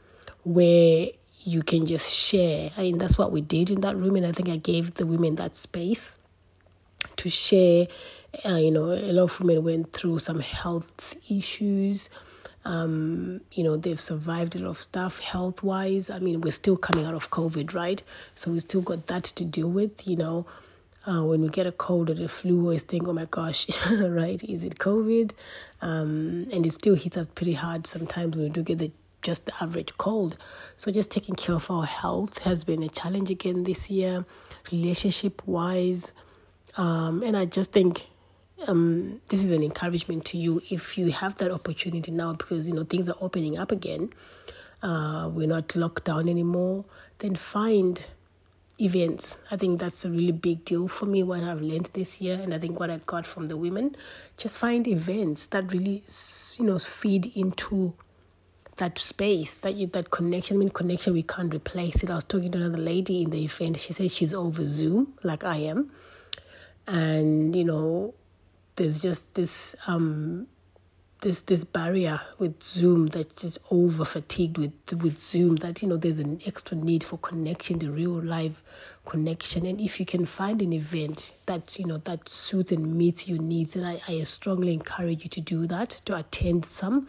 where 0.43 1.07
you 1.43 1.63
can 1.63 1.85
just 1.85 2.13
share. 2.13 2.69
I 2.77 2.81
mean, 2.81 2.97
that's 2.97 3.17
what 3.17 3.31
we 3.31 3.41
did 3.41 3.71
in 3.71 3.81
that 3.81 3.95
room, 3.95 4.15
and 4.15 4.25
I 4.25 4.31
think 4.31 4.49
I 4.49 4.57
gave 4.57 4.95
the 4.95 5.05
women 5.05 5.35
that 5.35 5.55
space 5.55 6.19
to 7.17 7.29
share. 7.29 7.87
Uh, 8.45 8.55
you 8.55 8.71
know, 8.71 8.91
a 8.91 9.11
lot 9.11 9.23
of 9.23 9.39
women 9.39 9.63
went 9.63 9.93
through 9.93 10.19
some 10.19 10.39
health 10.39 11.15
issues 11.29 12.09
um, 12.63 13.41
you 13.51 13.63
know, 13.63 13.75
they've 13.75 13.99
survived 13.99 14.55
a 14.55 14.59
lot 14.59 14.69
of 14.69 14.77
stuff 14.77 15.19
health 15.19 15.63
wise. 15.63 16.09
I 16.09 16.19
mean, 16.19 16.41
we're 16.41 16.51
still 16.51 16.77
coming 16.77 17.05
out 17.05 17.15
of 17.15 17.31
COVID, 17.31 17.73
right? 17.73 18.01
So 18.35 18.51
we 18.51 18.59
still 18.59 18.81
got 18.81 19.07
that 19.07 19.23
to 19.23 19.45
deal 19.45 19.69
with, 19.69 20.07
you 20.07 20.17
know. 20.17 20.45
Uh, 21.07 21.23
when 21.23 21.41
we 21.41 21.49
get 21.49 21.65
a 21.65 21.71
cold 21.71 22.11
or 22.11 22.13
the 22.13 22.27
flu, 22.27 22.61
always 22.61 22.83
think, 22.83 23.07
oh 23.07 23.13
my 23.13 23.25
gosh, 23.25 23.67
right? 23.91 24.43
Is 24.43 24.63
it 24.63 24.77
COVID? 24.77 25.31
Um, 25.81 26.47
and 26.53 26.63
it 26.63 26.73
still 26.73 26.93
hits 26.93 27.17
us 27.17 27.25
pretty 27.33 27.53
hard 27.53 27.87
sometimes 27.87 28.35
when 28.35 28.45
we 28.45 28.49
do 28.51 28.61
get 28.61 28.77
the 28.77 28.91
just 29.23 29.45
the 29.45 29.53
average 29.61 29.95
cold. 29.97 30.37
So 30.77 30.91
just 30.91 31.11
taking 31.11 31.35
care 31.35 31.55
of 31.55 31.69
our 31.69 31.85
health 31.85 32.39
has 32.39 32.63
been 32.63 32.83
a 32.83 32.87
challenge 32.87 33.29
again 33.29 33.63
this 33.63 33.89
year, 33.89 34.25
relationship 34.71 35.41
wise. 35.47 36.13
Um, 36.77 37.21
and 37.23 37.35
I 37.35 37.45
just 37.45 37.71
think 37.71 38.07
um, 38.67 39.21
this 39.29 39.43
is 39.43 39.51
an 39.51 39.63
encouragement 39.63 40.25
to 40.25 40.37
you 40.37 40.61
if 40.69 40.97
you 40.97 41.11
have 41.11 41.35
that 41.35 41.51
opportunity 41.51 42.11
now 42.11 42.33
because 42.33 42.67
you 42.67 42.73
know 42.73 42.83
things 42.83 43.09
are 43.09 43.17
opening 43.21 43.57
up 43.57 43.71
again. 43.71 44.13
Uh, 44.83 45.29
we're 45.31 45.47
not 45.47 45.75
locked 45.75 46.05
down 46.05 46.27
anymore. 46.27 46.85
Then 47.19 47.35
find 47.35 48.07
events. 48.79 49.39
I 49.51 49.57
think 49.57 49.79
that's 49.79 50.05
a 50.05 50.09
really 50.09 50.31
big 50.31 50.65
deal 50.65 50.87
for 50.87 51.05
me. 51.05 51.23
What 51.23 51.43
I've 51.43 51.61
learned 51.61 51.89
this 51.93 52.19
year, 52.21 52.39
and 52.41 52.53
I 52.53 52.59
think 52.59 52.79
what 52.79 52.89
I 52.89 52.97
got 53.05 53.25
from 53.25 53.47
the 53.47 53.57
women, 53.57 53.95
just 54.37 54.57
find 54.57 54.87
events 54.87 55.47
that 55.47 55.71
really, 55.71 56.03
you 56.57 56.65
know, 56.65 56.79
feed 56.79 57.31
into 57.35 57.93
that 58.77 58.97
space, 58.97 59.57
that 59.57 59.75
you, 59.75 59.87
that 59.87 60.09
connection. 60.09 60.57
I 60.57 60.59
mean, 60.59 60.69
connection 60.69 61.13
we 61.13 61.23
can't 61.23 61.53
replace 61.53 62.03
it. 62.03 62.09
I 62.09 62.15
was 62.15 62.23
talking 62.23 62.51
to 62.51 62.57
another 62.57 62.79
lady 62.79 63.21
in 63.21 63.29
the 63.29 63.43
event. 63.43 63.77
She 63.77 63.93
said 63.93 64.09
she's 64.09 64.33
over 64.33 64.65
Zoom, 64.65 65.13
like 65.23 65.43
I 65.43 65.57
am, 65.57 65.91
and 66.87 67.55
you 67.55 67.63
know, 67.63 68.15
there's 68.81 68.99
just 68.99 69.31
this 69.35 69.75
um 69.85 70.47
this 71.21 71.41
this 71.41 71.63
barrier 71.63 72.19
with 72.39 72.63
Zoom 72.63 73.05
that's 73.05 73.43
just 73.43 73.59
over 73.69 74.03
fatigued 74.03 74.57
with 74.57 74.73
with 75.03 75.19
Zoom 75.19 75.57
that 75.57 75.83
you 75.83 75.87
know 75.87 75.97
there's 75.97 76.17
an 76.17 76.41
extra 76.47 76.75
need 76.75 77.03
for 77.03 77.19
connection, 77.19 77.77
the 77.77 77.91
real 77.91 78.23
life 78.23 78.63
connection. 79.05 79.67
And 79.67 79.79
if 79.79 79.99
you 79.99 80.05
can 80.07 80.25
find 80.25 80.63
an 80.63 80.73
event 80.73 81.33
that 81.45 81.77
you 81.77 81.85
know 81.85 81.99
that 82.05 82.27
suits 82.27 82.71
and 82.71 82.95
meets 82.95 83.27
your 83.27 83.39
needs, 83.39 83.73
then 83.73 83.83
I, 83.83 84.01
I 84.07 84.23
strongly 84.23 84.73
encourage 84.73 85.21
you 85.21 85.29
to 85.29 85.41
do 85.41 85.67
that, 85.67 85.91
to 86.05 86.17
attend 86.17 86.65
some. 86.65 87.07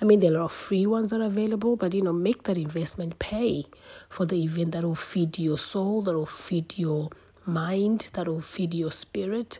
I 0.00 0.06
mean 0.06 0.20
there 0.20 0.30
are 0.30 0.36
a 0.36 0.38
lot 0.38 0.44
of 0.46 0.52
free 0.52 0.86
ones 0.86 1.10
that 1.10 1.20
are 1.20 1.24
available, 1.24 1.76
but 1.76 1.92
you 1.92 2.00
know, 2.00 2.14
make 2.14 2.44
that 2.44 2.56
investment 2.56 3.18
pay 3.18 3.66
for 4.08 4.24
the 4.24 4.42
event 4.42 4.72
that 4.72 4.84
will 4.84 4.94
feed 4.94 5.38
your 5.38 5.58
soul, 5.58 6.00
that 6.00 6.14
will 6.14 6.24
feed 6.24 6.78
your 6.78 7.10
mind, 7.44 8.08
that 8.14 8.26
will 8.26 8.40
feed 8.40 8.72
your 8.72 8.90
spirit, 8.90 9.58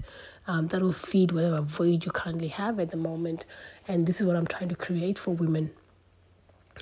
um, 0.50 0.66
that 0.66 0.82
will 0.82 0.92
feed 0.92 1.30
whatever 1.30 1.60
void 1.60 2.04
you 2.04 2.10
currently 2.10 2.48
have 2.48 2.80
at 2.80 2.90
the 2.90 2.96
moment. 2.96 3.46
And 3.86 4.04
this 4.06 4.20
is 4.20 4.26
what 4.26 4.34
I'm 4.34 4.48
trying 4.48 4.68
to 4.68 4.74
create 4.74 5.16
for 5.16 5.32
women, 5.32 5.70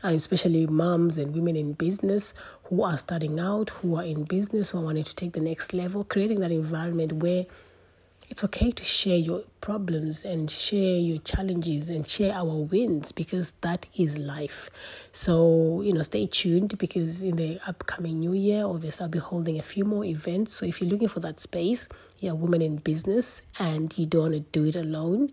uh, 0.02 0.08
especially 0.08 0.66
moms 0.66 1.18
and 1.18 1.34
women 1.34 1.54
in 1.54 1.74
business 1.74 2.32
who 2.64 2.82
are 2.82 2.96
starting 2.96 3.38
out, 3.38 3.68
who 3.68 3.96
are 3.96 4.04
in 4.04 4.24
business, 4.24 4.70
who 4.70 4.78
are 4.78 4.84
wanting 4.84 5.04
to 5.04 5.14
take 5.14 5.34
the 5.34 5.40
next 5.40 5.74
level, 5.74 6.02
creating 6.02 6.40
that 6.40 6.50
environment 6.50 7.12
where 7.12 7.44
it's 8.30 8.44
okay 8.44 8.70
to 8.70 8.84
share 8.84 9.16
your 9.16 9.42
problems 9.60 10.24
and 10.24 10.50
share 10.50 10.98
your 10.98 11.18
challenges 11.18 11.88
and 11.88 12.06
share 12.06 12.34
our 12.34 12.44
wins 12.44 13.10
because 13.10 13.52
that 13.62 13.86
is 13.96 14.18
life. 14.18 14.70
So, 15.12 15.80
you 15.82 15.92
know, 15.92 16.02
stay 16.02 16.26
tuned 16.26 16.76
because 16.78 17.22
in 17.22 17.36
the 17.36 17.58
upcoming 17.66 18.20
new 18.20 18.34
year, 18.34 18.66
obviously, 18.66 19.04
I'll 19.04 19.10
be 19.10 19.18
holding 19.18 19.58
a 19.58 19.62
few 19.62 19.84
more 19.84 20.04
events. 20.04 20.54
So, 20.54 20.66
if 20.66 20.80
you're 20.80 20.90
looking 20.90 21.08
for 21.08 21.20
that 21.20 21.40
space, 21.40 21.88
you're 22.18 22.32
a 22.32 22.36
woman 22.36 22.60
in 22.60 22.76
business 22.76 23.42
and 23.58 23.96
you 23.96 24.04
don't 24.06 24.32
want 24.32 24.34
to 24.34 24.40
do 24.40 24.66
it 24.66 24.76
alone. 24.76 25.30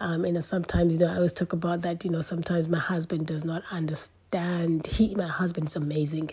Um, 0.00 0.24
and 0.24 0.42
sometimes, 0.42 0.94
you 0.94 1.00
know, 1.00 1.12
I 1.12 1.16
always 1.16 1.32
talk 1.32 1.52
about 1.52 1.82
that, 1.82 2.04
you 2.04 2.10
know, 2.10 2.20
sometimes 2.20 2.68
my 2.68 2.78
husband 2.78 3.28
does 3.28 3.44
not 3.44 3.62
understand. 3.70 4.86
He, 4.88 5.14
my 5.14 5.28
husband 5.28 5.68
is 5.68 5.76
amazing, 5.76 6.30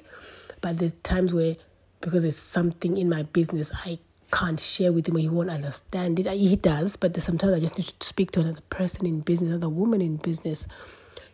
but 0.62 0.78
there's 0.80 0.94
times 1.04 1.34
where, 1.34 1.56
because 2.02 2.26
it's 2.26 2.38
something 2.38 2.98
in 2.98 3.08
my 3.08 3.22
business, 3.22 3.72
I 3.86 4.00
can't 4.32 4.60
share 4.60 4.92
with 4.92 5.08
him 5.08 5.18
or 5.18 5.20
he 5.20 5.30
won't 5.30 5.50
understand 5.50 6.20
it. 6.20 6.28
He 6.28 6.56
does, 6.56 6.96
but 6.96 7.20
sometimes 7.22 7.54
I 7.54 7.60
just 7.60 7.78
need 7.78 7.88
to 7.88 8.08
speak 8.08 8.32
to 8.32 8.42
another 8.42 8.62
person 8.70 9.06
in 9.06 9.22
business, 9.22 9.50
another 9.50 9.70
woman 9.70 10.02
in 10.02 10.18
business, 10.18 10.68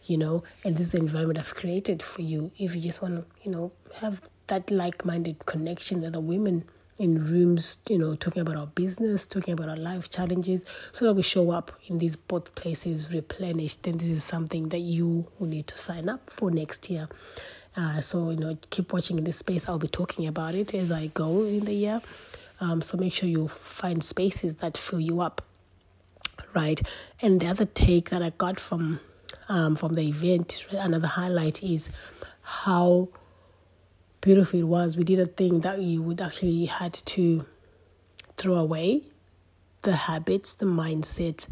you 0.06 0.18
know. 0.18 0.44
And 0.66 0.76
this 0.76 0.88
is 0.88 0.92
the 0.94 1.00
environment 1.00 1.40
I've 1.40 1.56
created 1.56 2.02
for 2.02 2.22
you. 2.22 2.52
If 2.58 2.76
you 2.76 2.82
just 2.82 3.02
want 3.02 3.16
to, 3.16 3.26
you 3.44 3.52
know, 3.52 3.72
have 4.02 4.22
that 4.48 4.72
like 4.72 5.06
minded 5.06 5.46
connection 5.46 6.02
with 6.02 6.10
other 6.10 6.20
women 6.20 6.66
in 7.00 7.24
rooms, 7.24 7.78
you 7.90 7.98
know, 7.98 8.16
talking 8.16 8.42
about 8.42 8.56
our 8.56 8.68
business, 8.68 9.28
talking 9.28 9.54
about 9.54 9.70
our 9.70 9.78
life 9.78 10.10
challenges, 10.10 10.66
so 10.92 11.06
that 11.06 11.14
we 11.14 11.22
show 11.22 11.52
up 11.52 11.72
in 11.88 12.00
these 12.00 12.16
both 12.16 12.56
places 12.56 13.14
replenished, 13.14 13.84
then 13.84 13.98
this 13.98 14.10
is 14.10 14.24
something 14.24 14.70
that 14.70 14.80
you 14.80 15.28
will 15.38 15.48
need 15.48 15.68
to 15.68 15.78
sign 15.78 16.10
up 16.10 16.30
for 16.30 16.50
next 16.50 16.90
year. 16.90 17.08
Uh, 17.76 18.02
so, 18.02 18.32
you 18.32 18.38
know, 18.38 18.58
keep 18.72 18.92
watching 18.92 19.20
in 19.20 19.24
this 19.24 19.38
space. 19.38 19.70
I'll 19.70 19.78
be 19.78 19.88
talking 19.88 20.26
about 20.26 20.56
it 20.56 20.74
as 20.74 20.92
I 20.92 21.08
go 21.08 21.44
in 21.44 21.66
the 21.66 21.74
year. 21.74 22.02
Um, 22.60 22.82
so 22.82 22.98
make 22.98 23.14
sure 23.14 23.30
you 23.30 23.48
find 23.48 24.04
spaces 24.04 24.56
that 24.56 24.78
fill 24.78 25.00
you 25.00 25.22
up, 25.22 25.42
right? 26.54 26.82
And 27.22 27.40
the 27.40 27.48
other 27.48 27.66
take 27.66 28.10
that 28.10 28.22
I 28.24 28.32
got 28.32 28.60
from 28.60 29.00
um, 29.50 29.76
from 29.76 29.94
the 29.94 30.08
event, 30.08 30.66
another 30.72 31.08
highlight 31.08 31.64
is 31.64 31.90
how 32.44 33.10
beautiful 34.22 34.60
it 34.60 34.64
was. 34.64 34.98
We 34.98 35.04
did 35.04 35.20
a 35.20 35.26
thing 35.26 35.62
that 35.62 35.82
you 35.82 36.02
would 36.02 36.22
actually 36.22 36.66
had 36.66 36.94
to 36.94 37.46
throw 38.38 38.56
away 38.56 39.04
the 39.84 39.96
habits, 39.96 40.56
the 40.56 40.66
mindset, 40.66 41.48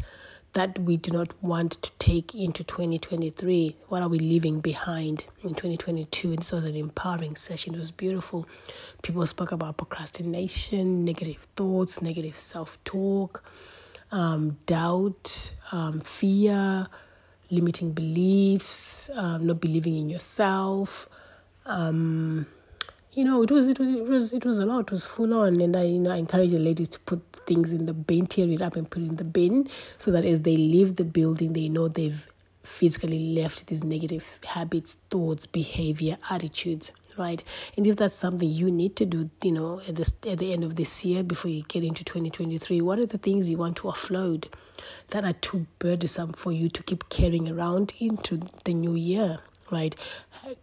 that 0.56 0.78
we 0.78 0.96
do 0.96 1.10
not 1.10 1.34
want 1.42 1.72
to 1.82 1.90
take 1.98 2.34
into 2.34 2.64
2023? 2.64 3.76
What 3.88 4.00
are 4.00 4.08
we 4.08 4.18
leaving 4.18 4.60
behind 4.60 5.24
in 5.42 5.50
2022? 5.50 6.30
And 6.30 6.38
this 6.38 6.50
was 6.50 6.64
an 6.64 6.74
empowering 6.74 7.36
session. 7.36 7.74
It 7.74 7.78
was 7.78 7.92
beautiful. 7.92 8.48
People 9.02 9.26
spoke 9.26 9.52
about 9.52 9.76
procrastination, 9.76 11.04
negative 11.04 11.46
thoughts, 11.56 12.00
negative 12.00 12.38
self 12.38 12.82
talk, 12.84 13.44
um, 14.10 14.56
doubt, 14.64 15.52
um, 15.72 16.00
fear, 16.00 16.86
limiting 17.50 17.92
beliefs, 17.92 19.10
um, 19.14 19.46
not 19.46 19.60
believing 19.60 19.94
in 19.96 20.08
yourself. 20.08 21.06
You 23.16 23.24
know, 23.24 23.42
it 23.42 23.50
was 23.50 23.66
it 23.66 23.78
was 23.78 23.88
it 23.88 24.08
was 24.08 24.32
it 24.34 24.44
was 24.44 24.58
a 24.58 24.66
lot. 24.66 24.80
It 24.80 24.90
was 24.90 25.06
full 25.06 25.32
on, 25.32 25.58
and 25.62 25.74
I 25.74 25.84
you 25.84 25.98
know 25.98 26.10
I 26.10 26.16
encourage 26.16 26.50
the 26.50 26.58
ladies 26.58 26.90
to 26.90 27.00
put 27.00 27.22
things 27.46 27.72
in 27.72 27.86
the 27.86 27.94
bin, 27.94 28.26
tear 28.26 28.46
it 28.46 28.60
up 28.60 28.76
and 28.76 28.90
put 28.90 29.00
it 29.00 29.08
in 29.08 29.16
the 29.16 29.24
bin 29.24 29.68
so 29.96 30.10
that 30.10 30.26
as 30.26 30.42
they 30.42 30.54
leave 30.54 30.96
the 30.96 31.04
building, 31.04 31.54
they 31.54 31.70
know 31.70 31.88
they've 31.88 32.26
physically 32.62 33.34
left 33.34 33.68
these 33.68 33.82
negative 33.82 34.38
habits, 34.44 34.98
thoughts, 35.08 35.46
behavior, 35.46 36.18
attitudes, 36.30 36.92
right? 37.16 37.42
And 37.74 37.86
if 37.86 37.96
that's 37.96 38.18
something 38.18 38.50
you 38.50 38.70
need 38.70 38.96
to 38.96 39.06
do, 39.06 39.30
you 39.42 39.52
know, 39.52 39.80
at 39.88 39.94
the, 39.94 40.12
at 40.28 40.36
the 40.36 40.52
end 40.52 40.62
of 40.62 40.76
this 40.76 41.02
year 41.02 41.22
before 41.22 41.50
you 41.50 41.62
get 41.62 41.84
into 41.84 42.04
2023, 42.04 42.82
what 42.82 42.98
are 42.98 43.06
the 43.06 43.16
things 43.16 43.48
you 43.48 43.56
want 43.56 43.76
to 43.78 43.84
offload 43.84 44.52
that 45.08 45.24
are 45.24 45.32
too 45.32 45.66
burdensome 45.78 46.34
for 46.34 46.52
you 46.52 46.68
to 46.68 46.82
keep 46.82 47.08
carrying 47.08 47.48
around 47.48 47.94
into 47.98 48.42
the 48.64 48.74
new 48.74 48.94
year? 48.94 49.38
right 49.70 49.96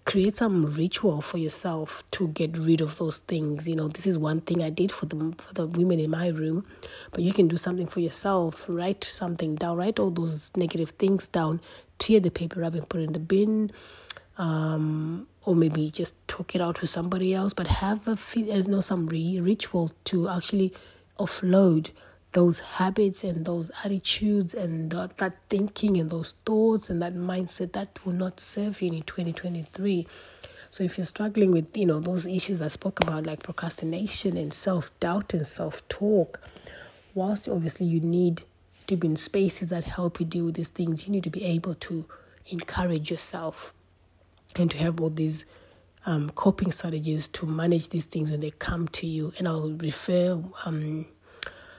create 0.05 0.37
some 0.37 0.63
ritual 0.63 1.21
for 1.21 1.37
yourself 1.37 2.03
to 2.11 2.27
get 2.29 2.57
rid 2.57 2.81
of 2.81 2.97
those 2.97 3.19
things. 3.19 3.67
You 3.67 3.75
know 3.75 3.87
this 3.87 4.07
is 4.07 4.17
one 4.17 4.41
thing 4.41 4.63
i 4.63 4.69
did 4.69 4.91
for 4.91 5.05
the 5.05 5.33
for 5.37 5.53
the 5.53 5.67
women 5.67 5.99
in 5.99 6.09
my 6.11 6.27
room 6.29 6.65
but 7.11 7.21
you 7.23 7.33
can 7.33 7.47
do 7.47 7.57
something 7.57 7.87
for 7.87 7.99
yourself. 7.99 8.65
Write 8.69 9.03
something 9.03 9.55
down 9.55 9.77
write 9.77 9.99
all 9.99 10.11
those 10.11 10.51
negative 10.55 10.91
things 10.91 11.27
down 11.27 11.61
tear 11.99 12.19
the 12.19 12.31
paper 12.31 12.63
up 12.63 12.73
and 12.73 12.87
put 12.89 13.01
it 13.01 13.05
in 13.05 13.13
the 13.13 13.19
bin 13.19 13.71
um, 14.37 15.27
or 15.45 15.55
maybe 15.55 15.89
just 15.91 16.15
talk 16.27 16.55
it 16.55 16.61
out 16.61 16.81
with 16.81 16.89
somebody 16.89 17.33
else 17.33 17.53
but 17.53 17.67
have 17.67 18.07
a 18.07 18.17
you 18.35 18.63
know 18.63 18.79
some 18.79 19.07
re- 19.07 19.39
ritual 19.39 19.91
to 20.05 20.29
actually 20.29 20.73
offload 21.19 21.89
those 22.33 22.59
habits 22.59 23.23
and 23.23 23.45
those 23.45 23.71
attitudes 23.83 24.53
and 24.53 24.91
that, 24.91 25.33
thinking 25.49 25.97
and 25.97 26.09
those 26.09 26.35
thoughts 26.45 26.89
and 26.89 27.01
that 27.01 27.15
mindset 27.15 27.73
that 27.73 28.05
will 28.05 28.13
not 28.13 28.39
serve 28.39 28.81
you 28.81 28.91
in 28.91 29.01
2023 29.03 30.07
so 30.69 30.83
if 30.83 30.97
you're 30.97 31.05
struggling 31.05 31.51
with 31.51 31.75
you 31.77 31.85
know 31.85 31.99
those 31.99 32.25
issues 32.25 32.61
i 32.61 32.67
spoke 32.67 32.99
about 32.99 33.25
like 33.25 33.41
procrastination 33.43 34.35
and 34.35 34.53
self-doubt 34.53 35.33
and 35.33 35.45
self-talk 35.45 36.41
whilst 37.13 37.47
obviously 37.47 37.85
you 37.85 37.99
need 37.99 38.43
to 38.87 38.97
be 38.97 39.07
in 39.07 39.15
spaces 39.15 39.69
that 39.69 39.83
help 39.83 40.19
you 40.19 40.25
deal 40.25 40.45
with 40.45 40.55
these 40.55 40.69
things 40.69 41.07
you 41.07 41.11
need 41.11 41.23
to 41.23 41.29
be 41.29 41.43
able 41.45 41.75
to 41.75 42.05
encourage 42.49 43.09
yourself 43.09 43.73
and 44.55 44.71
to 44.71 44.77
have 44.77 44.99
all 45.01 45.09
these 45.09 45.45
um, 46.05 46.29
coping 46.31 46.71
strategies 46.71 47.27
to 47.29 47.45
manage 47.45 47.89
these 47.89 48.05
things 48.05 48.29
when 48.29 48.41
they 48.41 48.51
come 48.51 48.87
to 48.89 49.07
you. 49.07 49.33
And 49.37 49.47
i'll 49.47 49.71
refer 49.71 50.41
um, 50.65 51.05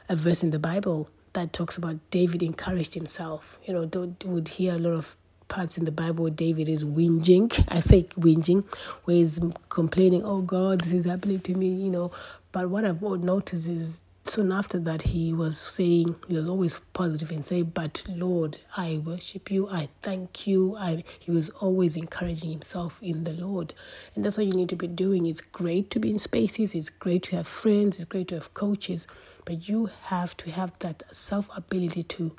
a 0.08 0.16
verse 0.16 0.42
in 0.42 0.50
the 0.50 0.58
Bible 0.58 1.08
that 1.32 1.52
talks 1.52 1.76
about 1.76 1.98
David 2.10 2.42
encouraged 2.42 2.94
himself. 2.94 3.58
You 3.64 3.74
know, 3.74 4.14
would 4.24 4.48
hear 4.48 4.74
a 4.74 4.78
lot 4.78 4.92
of 4.92 5.16
parts 5.48 5.76
in 5.76 5.84
the 5.84 5.92
Bible 5.92 6.24
where 6.24 6.30
David 6.30 6.68
is 6.68 6.84
whinging. 6.84 7.64
I 7.68 7.80
say 7.80 8.04
whinging, 8.18 8.64
where 9.04 9.16
he's 9.16 9.40
complaining, 9.68 10.22
oh 10.24 10.42
God, 10.42 10.80
this 10.82 10.92
is 10.92 11.04
happening 11.04 11.40
to 11.40 11.54
me, 11.54 11.68
you 11.68 11.90
know. 11.90 12.12
But 12.52 12.70
what 12.70 12.84
I've 12.84 13.02
noticed 13.02 13.68
is 13.68 14.00
soon 14.26 14.52
after 14.52 14.78
that 14.78 15.02
he 15.02 15.32
was 15.32 15.58
saying 15.58 16.16
he 16.28 16.36
was 16.36 16.48
always 16.48 16.80
positive 16.92 17.30
and 17.30 17.44
say 17.44 17.62
but 17.62 18.02
lord 18.08 18.58
i 18.76 19.00
worship 19.04 19.50
you. 19.50 19.68
I 19.68 19.88
thank 20.02 20.46
you. 20.46 20.76
I 20.76 21.04
he 21.18 21.30
was 21.30 21.50
always 21.50 21.96
encouraging 21.96 22.50
himself 22.50 23.00
in 23.02 23.24
the 23.24 23.32
lord. 23.32 23.74
And 24.14 24.24
that's 24.24 24.36
what 24.36 24.46
you 24.46 24.52
need 24.52 24.68
to 24.70 24.76
be 24.76 24.86
doing. 24.86 25.26
It's 25.26 25.40
great 25.40 25.90
to 25.90 26.00
be 26.00 26.10
in 26.10 26.18
spaces. 26.18 26.74
It's 26.74 26.90
great 26.90 27.22
to 27.24 27.36
have 27.36 27.48
friends. 27.48 27.96
It's 27.96 28.04
great 28.04 28.28
to 28.28 28.36
have 28.36 28.54
coaches. 28.54 29.06
But 29.44 29.68
you 29.68 29.90
have 30.02 30.36
to 30.38 30.50
have 30.50 30.78
that 30.80 31.02
self 31.14 31.48
ability 31.56 32.04
to 32.04 32.34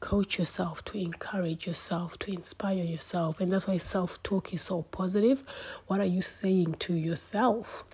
coach 0.00 0.38
yourself 0.38 0.84
to 0.84 0.98
encourage 0.98 1.66
yourself 1.66 2.18
to 2.20 2.32
inspire 2.32 2.84
yourself. 2.84 3.40
And 3.40 3.52
that's 3.52 3.66
why 3.66 3.78
self 3.78 4.22
talk 4.22 4.52
is 4.54 4.62
so 4.62 4.82
positive. 4.82 5.44
What 5.86 6.00
are 6.00 6.06
you 6.06 6.22
saying 6.22 6.74
to 6.80 6.94
yourself 6.94 7.84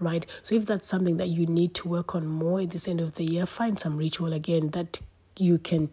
right? 0.00 0.26
So 0.42 0.54
if 0.54 0.66
that's 0.66 0.88
something 0.88 1.16
that 1.18 1.28
you 1.28 1.46
need 1.46 1.74
to 1.74 1.88
work 1.88 2.14
on 2.14 2.26
more 2.26 2.60
at 2.60 2.70
this 2.70 2.88
end 2.88 3.00
of 3.00 3.14
the 3.14 3.24
year, 3.24 3.46
find 3.46 3.78
some 3.78 3.96
ritual 3.96 4.32
again 4.32 4.70
that 4.70 5.00
you 5.36 5.58
can 5.58 5.90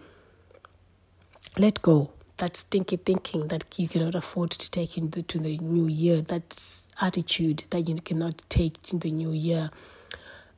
let 1.58 1.82
go 1.82 2.12
that 2.38 2.58
stinky 2.58 2.98
thinking 2.98 3.48
that 3.48 3.80
you 3.80 3.88
cannot 3.88 4.16
afford 4.16 4.52
to 4.52 4.70
take 4.70 4.98
into 4.98 5.24
to 5.24 5.40
the 5.40 5.58
new 5.60 5.88
year, 5.88 6.22
that 6.22 6.86
attitude 7.02 7.64
that 7.70 7.88
you 7.88 7.96
cannot 7.96 8.44
take 8.50 8.92
in 8.92 9.00
the 9.00 9.12
new 9.12 9.32
year. 9.32 9.70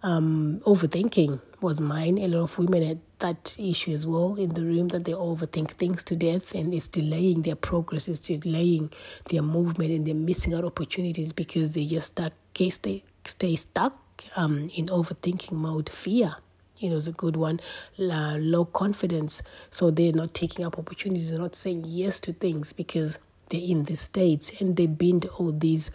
Um, 0.03 0.61
overthinking 0.65 1.41
was 1.61 1.81
mine. 1.81 2.17
A 2.19 2.27
lot 2.27 2.43
of 2.43 2.59
women 2.59 2.83
had 2.83 2.99
that 3.19 3.55
issue 3.59 3.91
as 3.91 4.05
well 4.05 4.35
in 4.35 4.53
the 4.53 4.63
room 4.63 4.89
that 4.89 5.05
they 5.05 5.11
overthink 5.11 5.71
things 5.71 6.03
to 6.05 6.15
death 6.15 6.53
and 6.53 6.73
it's 6.73 6.87
delaying 6.87 7.41
their 7.41 7.55
progress, 7.55 8.07
it's 8.07 8.19
delaying 8.19 8.91
their 9.29 9.41
movement, 9.41 9.91
and 9.91 10.05
they're 10.05 10.15
missing 10.15 10.53
out 10.53 10.63
opportunities 10.63 11.33
because 11.33 11.73
they 11.73 11.85
just 11.85 12.07
stuck, 12.07 12.33
case 12.53 12.77
they 12.77 13.03
stay 13.27 13.55
stuck 13.55 14.00
um, 14.36 14.69
in 14.75 14.88
overthinking 14.88 15.53
mode. 15.53 15.89
Fear 15.89 16.36
you 16.79 16.89
know, 16.89 16.96
is 16.96 17.07
a 17.07 17.12
good 17.12 17.36
one. 17.36 17.60
Uh, 18.00 18.38
low 18.39 18.65
confidence, 18.65 19.41
so 19.72 19.89
they're 19.89 20.13
not 20.13 20.34
taking 20.34 20.65
up 20.65 20.77
opportunities, 20.77 21.31
they're 21.31 21.39
not 21.39 21.55
saying 21.55 21.84
yes 21.88 22.19
to 22.19 22.34
things 22.34 22.74
because 22.74 23.19
they're 23.50 23.62
in 23.62 23.86
the 23.86 23.96
states 23.96 24.62
and 24.62 24.75
they 24.75 24.88
bind 24.88 25.25
all 25.38 25.51
these 25.51 25.89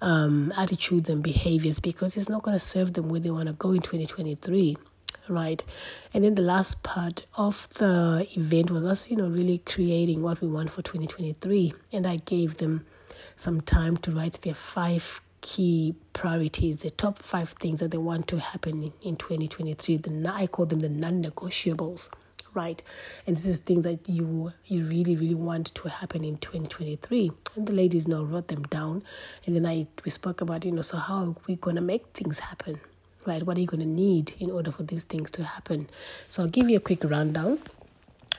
um, 0.00 0.52
attitudes 0.56 1.10
and 1.10 1.22
behaviors 1.22 1.78
because 1.78 2.16
it's 2.16 2.28
not 2.28 2.42
going 2.42 2.54
to 2.54 2.64
serve 2.64 2.94
them 2.94 3.08
where 3.08 3.20
they 3.20 3.30
want 3.30 3.48
to 3.48 3.52
go 3.54 3.72
in 3.72 3.80
2023 3.80 4.76
right 5.28 5.62
and 6.14 6.24
then 6.24 6.34
the 6.34 6.42
last 6.42 6.82
part 6.82 7.26
of 7.36 7.68
the 7.74 8.26
event 8.36 8.70
was 8.70 8.82
us 8.82 9.10
you 9.10 9.16
know 9.16 9.28
really 9.28 9.58
creating 9.58 10.22
what 10.22 10.40
we 10.40 10.48
want 10.48 10.70
for 10.70 10.80
2023 10.82 11.74
and 11.92 12.06
i 12.06 12.16
gave 12.16 12.56
them 12.56 12.84
some 13.36 13.60
time 13.60 13.96
to 13.98 14.10
write 14.10 14.40
their 14.42 14.54
five 14.54 15.20
key 15.40 15.94
priorities, 16.12 16.78
the 16.78 16.90
top 16.90 17.18
five 17.18 17.50
things 17.50 17.80
that 17.80 17.90
they 17.90 17.98
want 17.98 18.28
to 18.28 18.38
happen 18.38 18.82
in, 18.82 18.92
in 19.02 19.16
2023. 19.16 19.96
The, 19.98 20.32
I 20.32 20.46
call 20.46 20.66
them 20.66 20.80
the 20.80 20.88
non 20.88 21.22
negotiables, 21.22 22.10
right? 22.54 22.82
And 23.26 23.36
this 23.36 23.46
is 23.46 23.58
things 23.58 23.84
that 23.84 24.08
you 24.08 24.52
you 24.66 24.84
really, 24.84 25.16
really 25.16 25.34
want 25.34 25.74
to 25.74 25.88
happen 25.88 26.24
in 26.24 26.36
2023. 26.38 27.32
And 27.56 27.66
the 27.66 27.72
ladies 27.72 28.06
now 28.06 28.22
wrote 28.22 28.48
them 28.48 28.62
down. 28.64 29.02
And 29.46 29.56
then 29.56 29.66
I 29.66 29.86
we 30.04 30.10
spoke 30.10 30.40
about, 30.40 30.64
you 30.64 30.72
know, 30.72 30.82
so 30.82 30.98
how 30.98 31.24
are 31.24 31.34
we 31.46 31.56
going 31.56 31.76
to 31.76 31.82
make 31.82 32.06
things 32.08 32.38
happen? 32.38 32.80
Right? 33.26 33.42
What 33.42 33.56
are 33.56 33.60
you 33.60 33.66
going 33.66 33.80
to 33.80 33.86
need 33.86 34.34
in 34.38 34.50
order 34.50 34.72
for 34.72 34.82
these 34.82 35.04
things 35.04 35.30
to 35.32 35.44
happen? 35.44 35.88
So 36.28 36.42
I'll 36.42 36.48
give 36.48 36.70
you 36.70 36.78
a 36.78 36.80
quick 36.80 37.04
rundown 37.04 37.58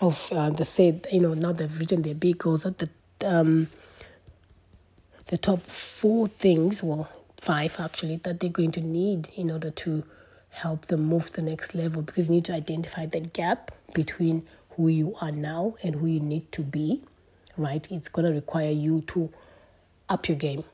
of 0.01 0.29
uh, 0.31 0.49
the 0.49 0.65
said, 0.65 1.05
you 1.11 1.19
know, 1.19 1.35
now 1.35 1.51
they've 1.51 1.79
written 1.79 2.01
their 2.01 2.15
big 2.15 2.39
goals 2.39 2.65
at 2.65 2.79
the 2.79 2.89
um, 3.23 3.67
the 5.31 5.37
top 5.37 5.61
four 5.61 6.27
things, 6.27 6.83
well, 6.83 7.09
five 7.37 7.79
actually, 7.79 8.17
that 8.17 8.41
they're 8.41 8.49
going 8.49 8.73
to 8.73 8.81
need 8.81 9.29
in 9.37 9.49
order 9.49 9.71
to 9.71 10.03
help 10.49 10.87
them 10.87 11.05
move 11.05 11.27
to 11.27 11.37
the 11.37 11.41
next 11.41 11.73
level 11.73 12.01
because 12.01 12.27
you 12.27 12.35
need 12.35 12.45
to 12.45 12.53
identify 12.53 13.05
the 13.05 13.21
gap 13.21 13.71
between 13.93 14.45
who 14.71 14.89
you 14.89 15.15
are 15.21 15.31
now 15.31 15.75
and 15.81 15.95
who 15.95 16.05
you 16.05 16.19
need 16.19 16.51
to 16.51 16.61
be, 16.61 17.01
right? 17.55 17.87
It's 17.89 18.09
going 18.09 18.27
to 18.27 18.33
require 18.33 18.71
you 18.71 19.03
to 19.07 19.31
up 20.09 20.27
your 20.27 20.37
game. 20.37 20.65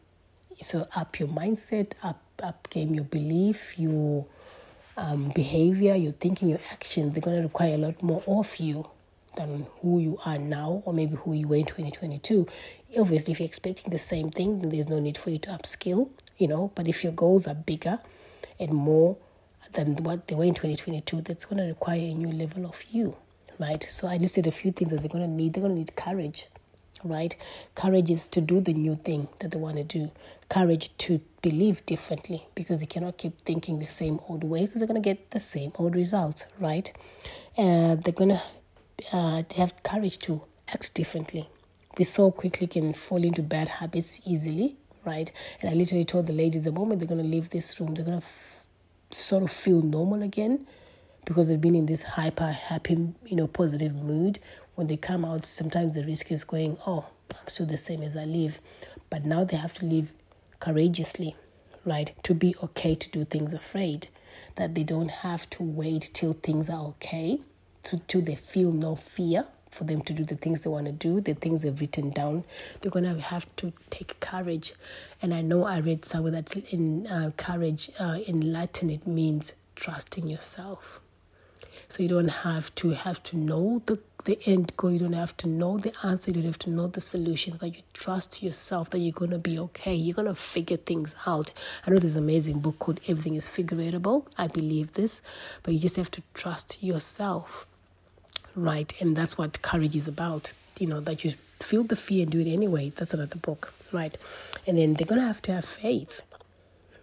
So, 0.59 0.87
up 0.95 1.19
your 1.19 1.29
mindset, 1.29 1.91
up, 2.01 2.19
up 2.41 2.67
game 2.71 2.95
your 2.95 3.03
belief, 3.03 3.77
your 3.77 4.25
um, 4.97 5.31
behavior, 5.35 5.93
your 5.93 6.13
thinking, 6.13 6.49
your 6.49 6.61
action. 6.71 7.13
They're 7.13 7.21
going 7.21 7.37
to 7.37 7.43
require 7.43 7.75
a 7.75 7.77
lot 7.77 8.01
more 8.01 8.23
of 8.25 8.57
you 8.57 8.89
than 9.37 9.67
who 9.81 9.99
you 9.99 10.17
are 10.25 10.37
now 10.37 10.81
or 10.85 10.93
maybe 10.93 11.15
who 11.15 11.33
you 11.33 11.47
were 11.47 11.55
in 11.55 11.65
2022 11.65 12.47
obviously 12.99 13.31
if 13.31 13.39
you're 13.39 13.47
expecting 13.47 13.91
the 13.91 13.99
same 13.99 14.29
thing 14.29 14.59
then 14.59 14.69
there's 14.69 14.89
no 14.89 14.99
need 14.99 15.17
for 15.17 15.29
you 15.29 15.39
to 15.39 15.49
upskill 15.49 16.09
you 16.37 16.47
know. 16.47 16.71
But 16.75 16.87
if 16.87 17.03
your 17.03 17.13
goals 17.13 17.47
are 17.47 17.55
bigger 17.55 17.99
and 18.59 18.71
more 18.71 19.17
than 19.73 19.95
what 19.97 20.27
they 20.27 20.35
were 20.35 20.45
in 20.45 20.53
2022 20.53 21.21
that's 21.21 21.45
going 21.45 21.57
to 21.57 21.65
require 21.65 21.99
a 21.99 22.13
new 22.13 22.31
level 22.31 22.65
of 22.65 22.83
you 22.91 23.15
right? 23.59 23.83
So 23.83 24.07
i 24.07 24.17
listed 24.17 24.45
a 24.45 24.51
few 24.51 24.71
things 24.71 24.91
that 24.91 24.99
they're 24.99 25.09
going 25.09 25.23
to 25.23 25.29
need. 25.29 25.53
They're 25.53 25.63
going 25.63 25.73
to 25.73 25.79
need 25.79 25.95
courage 25.95 26.47
right? 27.03 27.35
Courage 27.75 28.09
is 28.09 28.25
to 28.27 28.41
do 28.41 28.59
the 28.59 28.73
new 28.73 28.95
thing 28.95 29.27
that 29.39 29.51
they 29.51 29.59
want 29.59 29.77
to 29.77 29.83
do. 29.83 30.11
Courage 30.49 30.89
to 30.97 31.21
believe 31.41 31.85
differently 31.85 32.47
because 32.55 32.79
they 32.79 32.85
cannot 32.85 33.17
keep 33.17 33.39
thinking 33.41 33.79
the 33.79 33.87
same 33.87 34.19
old 34.27 34.43
way 34.43 34.61
because 34.61 34.79
they're 34.79 34.87
going 34.87 35.01
to 35.01 35.07
get 35.07 35.29
the 35.31 35.39
same 35.39 35.71
old 35.75 35.95
results 35.95 36.45
right? 36.59 36.91
Uh, 37.57 37.95
they're 37.95 38.13
going 38.13 38.29
to 38.29 38.41
uh, 39.13 39.43
have 39.55 39.81
courage 39.83 40.19
to 40.19 40.41
act 40.73 40.93
differently 40.93 41.47
we 41.97 42.03
so 42.03 42.31
quickly 42.31 42.67
can 42.67 42.93
fall 42.93 43.23
into 43.23 43.41
bad 43.41 43.67
habits 43.67 44.21
easily, 44.25 44.75
right? 45.05 45.31
And 45.61 45.71
I 45.71 45.73
literally 45.73 46.05
told 46.05 46.27
the 46.27 46.33
ladies 46.33 46.63
the 46.63 46.71
moment 46.71 46.99
they're 46.99 47.07
going 47.07 47.23
to 47.23 47.27
leave 47.27 47.49
this 47.49 47.79
room, 47.79 47.95
they're 47.95 48.05
going 48.05 48.19
to 48.19 48.25
f- 48.25 48.67
sort 49.11 49.43
of 49.43 49.51
feel 49.51 49.81
normal 49.81 50.21
again 50.21 50.67
because 51.25 51.49
they've 51.49 51.59
been 51.59 51.75
in 51.75 51.87
this 51.87 52.03
hyper 52.03 52.51
happy, 52.51 53.13
you 53.25 53.35
know, 53.35 53.47
positive 53.47 53.95
mood. 53.95 54.39
When 54.75 54.87
they 54.87 54.97
come 54.97 55.25
out, 55.25 55.45
sometimes 55.45 55.95
the 55.95 56.03
risk 56.03 56.31
is 56.31 56.43
going, 56.43 56.77
oh, 56.85 57.05
I'm 57.31 57.47
still 57.47 57.65
the 57.65 57.77
same 57.77 58.03
as 58.03 58.15
I 58.15 58.25
live. 58.25 58.61
But 59.09 59.25
now 59.25 59.43
they 59.43 59.57
have 59.57 59.73
to 59.75 59.85
live 59.85 60.13
courageously, 60.59 61.35
right? 61.83 62.11
To 62.23 62.35
be 62.35 62.55
okay 62.63 62.93
to 62.93 63.09
do 63.09 63.25
things 63.25 63.53
afraid. 63.53 64.07
That 64.55 64.75
they 64.75 64.83
don't 64.83 65.09
have 65.09 65.49
to 65.51 65.63
wait 65.63 66.11
till 66.13 66.33
things 66.33 66.69
are 66.69 66.85
okay, 66.89 67.39
to, 67.95 68.21
they 68.21 68.35
feel 68.35 68.71
no 68.71 68.95
fear 68.95 69.45
for 69.69 69.83
them 69.83 70.01
to 70.01 70.13
do 70.13 70.23
the 70.23 70.35
things 70.35 70.61
they 70.61 70.69
want 70.69 70.85
to 70.87 70.91
do, 70.91 71.21
the 71.21 71.33
things 71.33 71.61
they've 71.61 71.79
written 71.79 72.09
down. 72.09 72.43
They're 72.81 72.91
going 72.91 73.05
to 73.05 73.19
have 73.21 73.45
to 73.57 73.71
take 73.89 74.19
courage. 74.19 74.73
And 75.21 75.33
I 75.33 75.41
know 75.41 75.65
I 75.65 75.79
read 75.79 76.05
somewhere 76.05 76.31
that 76.31 76.55
in 76.73 77.07
uh, 77.07 77.31
courage, 77.37 77.89
uh, 77.99 78.19
in 78.25 78.51
Latin, 78.51 78.89
it 78.89 79.05
means 79.05 79.53
trusting 79.75 80.27
yourself. 80.27 80.99
So 81.89 82.03
you 82.03 82.09
don't 82.09 82.27
have 82.27 82.73
to 82.75 82.89
have 82.89 83.23
to 83.23 83.37
know 83.37 83.81
the, 83.85 83.97
the 84.25 84.37
end 84.45 84.75
goal. 84.75 84.91
You 84.91 84.99
don't 84.99 85.13
have 85.13 85.37
to 85.37 85.47
know 85.47 85.77
the 85.77 85.93
answer. 86.03 86.31
You 86.31 86.35
don't 86.35 86.45
have 86.45 86.59
to 86.59 86.69
know 86.69 86.87
the 86.87 86.99
solutions, 86.99 87.59
but 87.59 87.75
you 87.75 87.81
trust 87.93 88.43
yourself 88.43 88.89
that 88.89 88.99
you're 88.99 89.13
going 89.13 89.31
to 89.31 89.39
be 89.39 89.57
okay. 89.59 89.95
You're 89.95 90.15
going 90.15 90.27
to 90.27 90.35
figure 90.35 90.75
things 90.75 91.15
out. 91.25 91.53
I 91.85 91.91
know 91.91 91.99
this 91.99 92.17
amazing 92.17 92.59
book 92.59 92.77
called 92.79 92.99
Everything 93.07 93.35
is 93.35 93.47
Figureable. 93.47 94.27
I 94.37 94.47
believe 94.47 94.93
this, 94.93 95.21
but 95.63 95.73
you 95.73 95.79
just 95.79 95.95
have 95.95 96.11
to 96.11 96.23
trust 96.33 96.83
yourself 96.83 97.67
right? 98.57 98.91
And 98.99 99.15
that's 99.15 99.37
what 99.37 99.61
courage 99.61 99.95
is 99.95 100.07
about, 100.07 100.51
you 100.79 100.87
know, 100.87 100.99
that 101.01 101.23
you 101.23 101.31
feel 101.31 101.83
the 101.83 101.95
fear 101.95 102.23
and 102.23 102.31
do 102.31 102.39
it 102.39 102.51
anyway. 102.51 102.89
That's 102.89 103.13
another 103.13 103.37
book, 103.37 103.71
right? 103.93 104.17
And 104.65 104.77
then 104.77 104.95
they're 104.95 105.05
going 105.05 105.21
to 105.21 105.27
have 105.27 105.41
to 105.43 105.53
have 105.53 105.63
faith, 105.63 106.23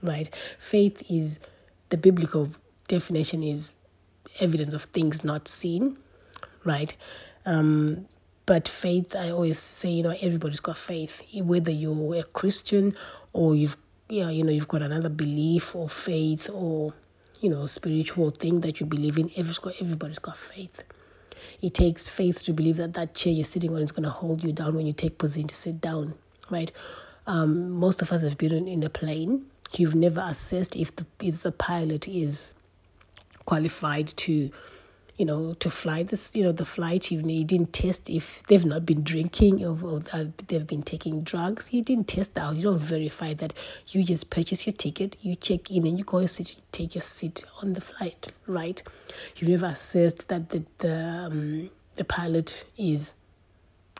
right? 0.02 0.34
Faith 0.58 1.08
is 1.08 1.38
the 1.88 1.96
biblical 1.96 2.50
definition 2.88 3.42
is 3.42 3.72
evidence 4.40 4.74
of 4.74 4.82
things 4.82 5.22
not 5.22 5.46
seen, 5.46 5.96
right? 6.64 6.94
Um, 7.46 8.06
but 8.46 8.66
faith, 8.66 9.14
I 9.16 9.30
always 9.30 9.58
say, 9.58 9.90
you 9.90 10.02
know, 10.02 10.14
everybody's 10.20 10.60
got 10.60 10.76
faith, 10.76 11.22
whether 11.36 11.70
you're 11.70 12.16
a 12.16 12.24
Christian 12.24 12.96
or 13.32 13.54
you've, 13.54 13.76
yeah, 14.08 14.28
you 14.28 14.42
know, 14.42 14.50
you've 14.50 14.68
got 14.68 14.82
another 14.82 15.08
belief 15.08 15.74
or 15.76 15.88
faith 15.88 16.50
or, 16.52 16.92
you 17.40 17.48
know, 17.48 17.64
spiritual 17.64 18.30
thing 18.30 18.60
that 18.60 18.80
you 18.80 18.86
believe 18.86 19.18
in. 19.18 19.30
Everybody's 19.30 19.58
got, 19.58 19.74
everybody's 19.80 20.18
got 20.18 20.36
faith. 20.36 20.82
It 21.64 21.72
takes 21.72 22.10
faith 22.10 22.42
to 22.42 22.52
believe 22.52 22.76
that 22.76 22.92
that 22.92 23.14
chair 23.14 23.32
you're 23.32 23.42
sitting 23.42 23.74
on 23.74 23.80
is 23.80 23.90
going 23.90 24.02
to 24.02 24.10
hold 24.10 24.44
you 24.44 24.52
down 24.52 24.74
when 24.74 24.84
you 24.84 24.92
take 24.92 25.16
position 25.16 25.48
to 25.48 25.54
sit 25.54 25.80
down, 25.80 26.12
right? 26.50 26.70
Um, 27.26 27.70
most 27.70 28.02
of 28.02 28.12
us 28.12 28.20
have 28.20 28.36
been 28.36 28.68
in 28.68 28.82
a 28.82 28.90
plane. 28.90 29.46
You've 29.72 29.94
never 29.94 30.20
assessed 30.20 30.76
if 30.76 30.94
the 30.94 31.06
if 31.22 31.42
the 31.42 31.52
pilot 31.52 32.06
is 32.06 32.54
qualified 33.46 34.08
to 34.08 34.50
you 35.16 35.24
know, 35.24 35.54
to 35.54 35.70
fly 35.70 36.02
this, 36.02 36.34
you 36.34 36.42
know, 36.42 36.52
the 36.52 36.64
flight, 36.64 37.10
you, 37.10 37.20
you 37.20 37.44
didn't 37.44 37.72
test 37.72 38.10
if 38.10 38.42
they've 38.44 38.64
not 38.64 38.84
been 38.84 39.04
drinking 39.04 39.64
or, 39.64 39.78
or 39.82 40.00
they've 40.48 40.66
been 40.66 40.82
taking 40.82 41.22
drugs. 41.22 41.72
You 41.72 41.82
didn't 41.82 42.08
test 42.08 42.36
out. 42.36 42.56
You 42.56 42.62
don't 42.62 42.80
verify 42.80 43.34
that. 43.34 43.52
You 43.88 44.02
just 44.02 44.30
purchase 44.30 44.66
your 44.66 44.74
ticket, 44.74 45.16
you 45.22 45.36
check 45.36 45.70
in, 45.70 45.86
and 45.86 45.98
you 45.98 46.04
go 46.04 46.18
and 46.18 46.28
sit, 46.28 46.56
take 46.72 46.94
your 46.96 47.02
seat 47.02 47.44
on 47.62 47.74
the 47.74 47.80
flight, 47.80 48.32
right? 48.46 48.82
You've 49.36 49.50
never 49.50 49.66
assessed 49.66 50.28
that 50.28 50.50
the 50.50 50.64
the 50.78 50.96
um, 50.96 51.70
the 51.94 52.04
pilot 52.04 52.64
is 52.76 53.14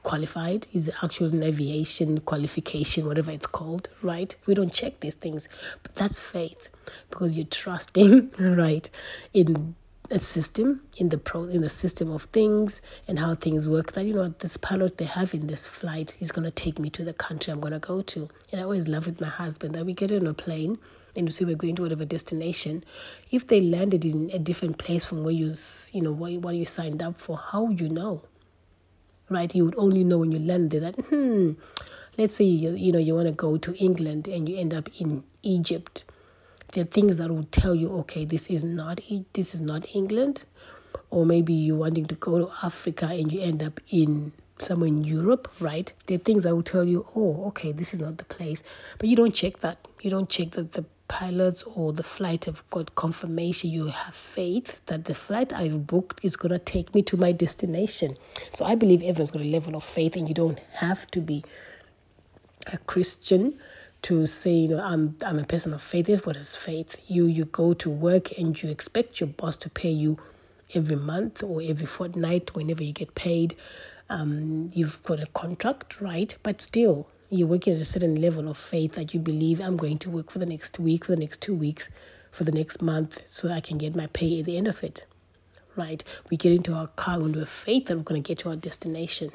qualified, 0.03 0.67
is 0.73 0.91
actual 1.03 1.45
aviation 1.45 2.19
qualification, 2.21 3.07
whatever 3.07 3.31
it's 3.31 3.47
called, 3.47 3.89
right? 4.03 4.37
We 4.47 4.55
don't 4.55 4.73
check 4.73 5.01
these 5.01 5.15
things, 5.15 5.49
but 5.83 5.95
that's 5.95 6.21
faith 6.21 6.69
because 7.11 7.39
you're 7.39 7.47
trusting, 7.47 8.33
right, 8.39 8.89
in 9.33 9.75
a 10.11 10.19
system 10.19 10.83
in 10.99 11.09
the 11.09 11.19
pro 11.19 11.45
in 11.45 11.63
the 11.63 11.71
system 11.71 12.11
of 12.11 12.25
things 12.25 12.83
and 13.09 13.19
how 13.19 13.35
things 13.35 13.69
work 13.69 13.93
that 13.93 14.05
you 14.05 14.13
know 14.13 14.29
this 14.29 14.57
pilot 14.57 14.99
they 14.99 15.05
have 15.05 15.33
in 15.33 15.47
this 15.47 15.67
flight 15.67 16.17
is 16.21 16.31
going 16.31 16.45
to 16.45 16.51
take 16.51 16.79
me 16.79 16.91
to 16.91 17.05
the 17.05 17.15
country 17.15 17.53
i'm 17.53 17.61
going 17.61 17.73
to 17.73 17.79
go 17.79 18.03
to. 18.03 18.29
And 18.53 18.61
i 18.61 18.65
always 18.65 18.87
love 18.87 19.07
with 19.07 19.21
my 19.21 19.29
husband 19.29 19.75
that 19.75 19.87
we 19.87 19.95
get 19.95 20.13
on 20.13 20.27
a 20.27 20.35
plane 20.35 20.79
and 21.17 21.33
say 21.33 21.45
we're 21.45 21.57
going 21.57 21.77
to 21.77 21.83
whatever 21.83 22.05
destination. 22.05 22.83
If 23.31 23.47
they 23.47 23.61
landed 23.61 24.05
in 24.05 24.31
a 24.33 24.39
different 24.39 24.79
place 24.79 25.09
from 25.09 25.23
where 25.23 25.33
you 25.33 25.55
you 25.93 26.03
know 26.03 26.13
what, 26.13 26.33
what 26.33 26.55
you 26.55 26.65
signed 26.65 27.03
up 27.03 27.17
for 27.17 27.39
how 27.39 27.63
would 27.63 27.81
you 27.81 27.89
know? 27.89 28.23
Right? 29.31 29.55
You 29.55 29.65
would 29.65 29.79
only 29.79 30.05
know 30.05 30.19
when 30.19 30.33
you 30.33 30.39
land 30.39 30.71
there 30.71 30.81
that 30.81 30.97
hmm 31.07 31.53
let's 32.17 32.37
say 32.37 32.45
you, 32.45 32.71
you 32.73 32.93
know 32.93 32.99
you 32.99 33.15
want 33.15 33.27
to 33.27 33.33
go 33.33 33.57
to 33.57 33.75
england 33.83 34.29
and 34.29 34.49
you 34.49 34.57
end 34.57 34.73
up 34.73 34.89
in 35.01 35.25
egypt 35.43 36.05
there 36.75 36.83
are 36.83 36.87
things 36.87 37.17
that 37.19 37.31
will 37.31 37.47
tell 37.51 37.75
you, 37.75 37.91
okay, 37.99 38.25
this 38.25 38.49
is 38.49 38.65
not 38.65 39.01
this 39.33 39.55
is 39.55 39.61
not 39.61 39.87
England, 39.95 40.45
or 41.11 41.25
maybe 41.25 41.53
you're 41.53 41.77
wanting 41.77 42.07
to 42.07 42.15
go 42.17 42.39
to 42.39 42.51
Africa 42.63 43.07
and 43.07 43.33
you 43.33 43.41
end 43.41 43.63
up 43.63 43.81
in 43.91 44.33
somewhere 44.59 44.89
in 44.89 45.05
Europe, 45.05 45.49
right? 45.61 45.93
There 46.07 46.17
are 46.17 46.21
things 46.21 46.43
that 46.45 46.55
will 46.55 46.63
tell 46.63 46.85
you, 46.85 47.07
oh, 47.17 47.45
okay, 47.49 47.73
this 47.73 47.95
is 47.95 48.01
not 48.01 48.19
the 48.19 48.25
place. 48.25 48.63
But 48.99 49.09
you 49.09 49.17
don't 49.17 49.35
check 49.35 49.59
that. 49.61 49.87
You 50.03 50.11
don't 50.11 50.29
check 50.29 50.53
that 50.53 50.73
the 50.73 50.85
pilots 51.09 51.63
or 51.63 51.93
the 51.93 52.03
flight 52.03 52.47
have 52.47 52.69
got 52.71 52.95
confirmation. 52.95 53.71
You 53.71 53.89
have 53.89 54.15
faith 54.15 54.81
that 54.87 55.05
the 55.05 55.15
flight 55.15 55.53
I've 55.53 55.87
booked 55.87 56.25
is 56.25 56.37
going 56.37 56.53
to 56.53 56.59
take 56.59 56.95
me 56.95 57.03
to 57.03 57.17
my 57.17 57.33
destination. 57.33 58.17
So 58.53 58.65
I 58.65 58.75
believe 58.75 59.03
everyone's 59.03 59.31
got 59.31 59.43
a 59.43 59.45
level 59.45 59.77
of 59.77 59.85
faith, 59.85 60.17
and 60.17 60.29
you 60.29 60.35
don't 60.35 60.59
have 60.75 61.07
to 61.09 61.21
be 61.21 61.45
a 62.73 62.79
Christian 62.79 63.59
to 64.05 64.27
say, 64.27 64.53
you 64.53 64.69
know, 64.69 64.83
I'm 64.83 65.17
I'm 65.25 65.39
a 65.39 65.45
person 65.45 65.73
of 65.73 65.83
faith. 65.83 66.11
Everyone 66.11 66.35
what 66.35 66.37
is 66.37 66.57
faith. 66.57 67.01
You 67.07 67.27
you 67.27 67.47
go 67.47 67.73
to 67.75 67.91
work 67.91 68.39
and 68.39 68.61
you 68.63 68.69
expect 68.71 69.19
your 69.19 69.29
boss 69.29 69.57
to 69.59 69.71
pay 69.71 69.91
you 69.91 70.19
every 70.75 70.97
month 70.97 71.43
or 71.43 71.63
every 71.63 71.87
fortnight 71.87 72.55
whenever 72.55 72.85
you 72.85 72.93
get 72.93 73.15
paid. 73.15 73.57
Um, 74.11 74.69
you've 74.75 75.03
got 75.05 75.23
a 75.23 75.27
contract, 75.27 76.03
right? 76.03 76.37
But 76.43 76.61
still, 76.61 77.09
you're 77.31 77.49
working 77.49 77.75
at 77.75 77.81
a 77.81 77.85
certain 77.85 78.21
level 78.21 78.49
of 78.49 78.59
faith 78.59 78.93
that 78.93 79.15
you 79.15 79.21
believe 79.21 79.61
I'm 79.61 79.79
going 79.79 79.99
to 80.01 80.11
work 80.11 80.31
for 80.31 80.39
the 80.39 80.47
next 80.47 80.79
week, 80.79 81.07
for 81.07 81.13
the 81.13 81.21
next 81.21 81.41
two 81.41 81.55
weeks, 81.55 81.89
for 82.31 82.45
the 82.45 82.53
next 82.53 82.83
month, 82.83 83.23
so 83.27 83.49
I 83.49 83.61
can 83.61 83.79
get 83.79 83.97
my 83.97 84.09
pay 84.09 84.41
at 84.41 84.45
the 84.45 84.59
end 84.59 84.69
of 84.69 84.85
it, 84.85 85.07
right? 85.77 86.05
We 86.29 86.37
get 86.37 86.53
into 86.53 86.75
our 86.75 86.89
car 86.89 87.15
and 87.17 87.35
we 87.35 87.41
have 87.41 87.49
faith 87.49 87.87
that 87.87 87.97
we're 87.97 88.03
going 88.03 88.23
to 88.23 88.29
get 88.29 88.41
to 88.41 88.51
our 88.51 88.57
destination, 88.57 89.31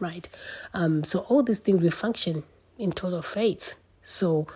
right? 0.00 0.28
Um, 0.74 1.04
so 1.04 1.20
all 1.28 1.44
these 1.44 1.60
things 1.60 1.80
we 1.80 1.90
function 1.90 2.42
in 2.78 2.92
total 2.92 3.22
faith. 3.22 3.76
So 4.02 4.46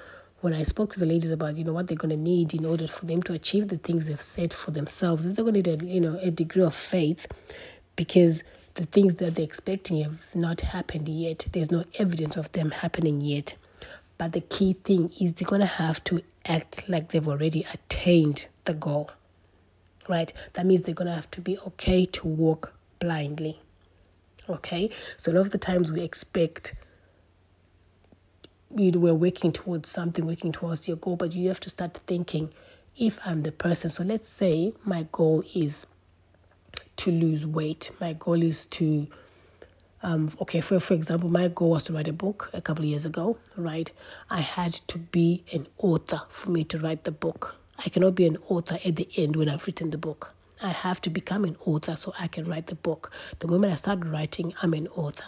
when 0.41 0.55
I 0.55 0.63
spoke 0.63 0.93
to 0.93 1.01
the 1.01 1.07
ladies 1.07 1.33
about 1.33 1.57
you 1.57 1.65
know 1.65 1.73
what 1.73 1.87
they're 1.89 1.97
going 1.97 2.11
to 2.11 2.17
need 2.17 2.55
in 2.55 2.65
order 2.65 2.87
for 2.87 3.07
them 3.07 3.23
to 3.25 3.33
achieve 3.33 3.69
the 3.69 3.79
things 3.79 4.07
they've 4.07 4.21
set 4.21 4.53
for 4.53 4.71
themselves, 4.71 5.27
is 5.27 5.35
they're 5.35 5.45
going 5.45 5.63
to 5.63 5.71
need 5.77 5.83
a 5.83 5.87
you 5.87 6.01
know 6.01 6.19
a 6.23 6.31
degree 6.31 6.63
of 6.63 6.75
faith 6.75 7.27
because 7.97 8.43
the 8.75 8.87
things 8.87 9.17
that 9.17 9.35
they're 9.35 9.45
expecting 9.45 10.03
have 10.03 10.35
not 10.35 10.61
happened 10.61 11.09
yet. 11.09 11.47
There's 11.53 11.71
no 11.71 11.85
evidence 11.99 12.37
of 12.37 12.51
them 12.53 12.71
happening 12.71 13.21
yet. 13.21 13.55
But 14.17 14.33
the 14.33 14.41
key 14.41 14.75
thing 14.75 15.11
is 15.21 15.33
they're 15.33 15.49
going 15.49 15.61
to 15.61 15.67
have 15.67 16.03
to 16.05 16.23
act 16.47 16.89
like 16.89 17.09
they've 17.09 17.27
already 17.27 17.67
attained 17.73 18.49
the 18.65 18.75
goal. 18.75 19.11
Right? 20.09 20.33
That 20.55 20.67
means 20.67 20.83
they're 20.83 20.95
going 20.95 21.09
to 21.09 21.15
have 21.15 21.31
to 21.33 21.41
be 21.41 21.59
okay 21.59 22.05
to 22.07 22.29
walk 22.29 22.73
blindly. 22.99 23.59
Okay? 24.49 24.91
So 25.17 25.33
a 25.33 25.35
lot 25.35 25.41
of 25.41 25.51
the 25.51 25.59
times 25.59 25.91
we 25.91 26.03
expect 26.03 26.75
you 28.77 28.93
we're 28.93 29.15
working 29.15 29.53
towards 29.53 29.89
something, 29.89 30.27
working 30.27 30.53
towards 30.53 30.87
your 30.87 30.97
goal, 30.97 31.17
but 31.17 31.33
you 31.33 31.49
have 31.49 31.61
to 31.61 31.71
start 31.71 31.99
thinking 32.07 32.51
if 32.97 33.19
I'm 33.27 33.43
the 33.43 33.53
person. 33.53 33.91
So 33.91 34.05
let's 34.05 34.29
say 34.29 34.73
my 34.85 35.07
goal 35.13 35.43
is 35.55 35.87
to 36.97 37.11
lose 37.11 37.47
weight. 37.47 37.91
My 38.01 38.13
goal 38.13 38.43
is 38.43 38.67
to, 38.67 39.09
um, 40.03 40.31
okay, 40.41 40.61
for, 40.61 40.79
for 40.81 40.95
example, 40.95 41.31
my 41.31 41.49
goal 41.49 41.71
was 41.71 41.85
to 41.85 41.93
write 41.93 42.09
a 42.09 42.13
book 42.13 42.51
a 42.53 42.61
couple 42.61 42.85
of 42.85 42.91
years 42.91 43.07
ago, 43.07 43.39
right? 43.57 43.91
I 44.29 44.41
had 44.41 44.75
to 44.89 44.99
be 44.99 45.43
an 45.53 45.67
author 45.79 46.21
for 46.29 46.51
me 46.51 46.65
to 46.65 46.79
write 46.79 47.05
the 47.05 47.13
book. 47.13 47.57
I 47.85 47.89
cannot 47.89 48.15
be 48.15 48.27
an 48.27 48.37
author 48.49 48.79
at 48.85 48.97
the 48.97 49.09
end 49.17 49.37
when 49.37 49.49
I've 49.49 49.67
written 49.67 49.91
the 49.91 49.99
book. 49.99 50.35
I 50.63 50.69
have 50.69 51.01
to 51.03 51.11
become 51.11 51.45
an 51.45 51.57
author 51.65 51.97
so 51.97 52.13
I 52.21 52.29
can 52.29 52.45
write 52.45 52.67
the 52.67 52.75
book. 52.75 53.11
The 53.39 53.49
moment 53.49 53.73
I 53.73 53.77
start 53.77 54.05
writing, 54.05 54.53
I'm 54.63 54.75
an 54.75 54.89
author. 54.89 55.25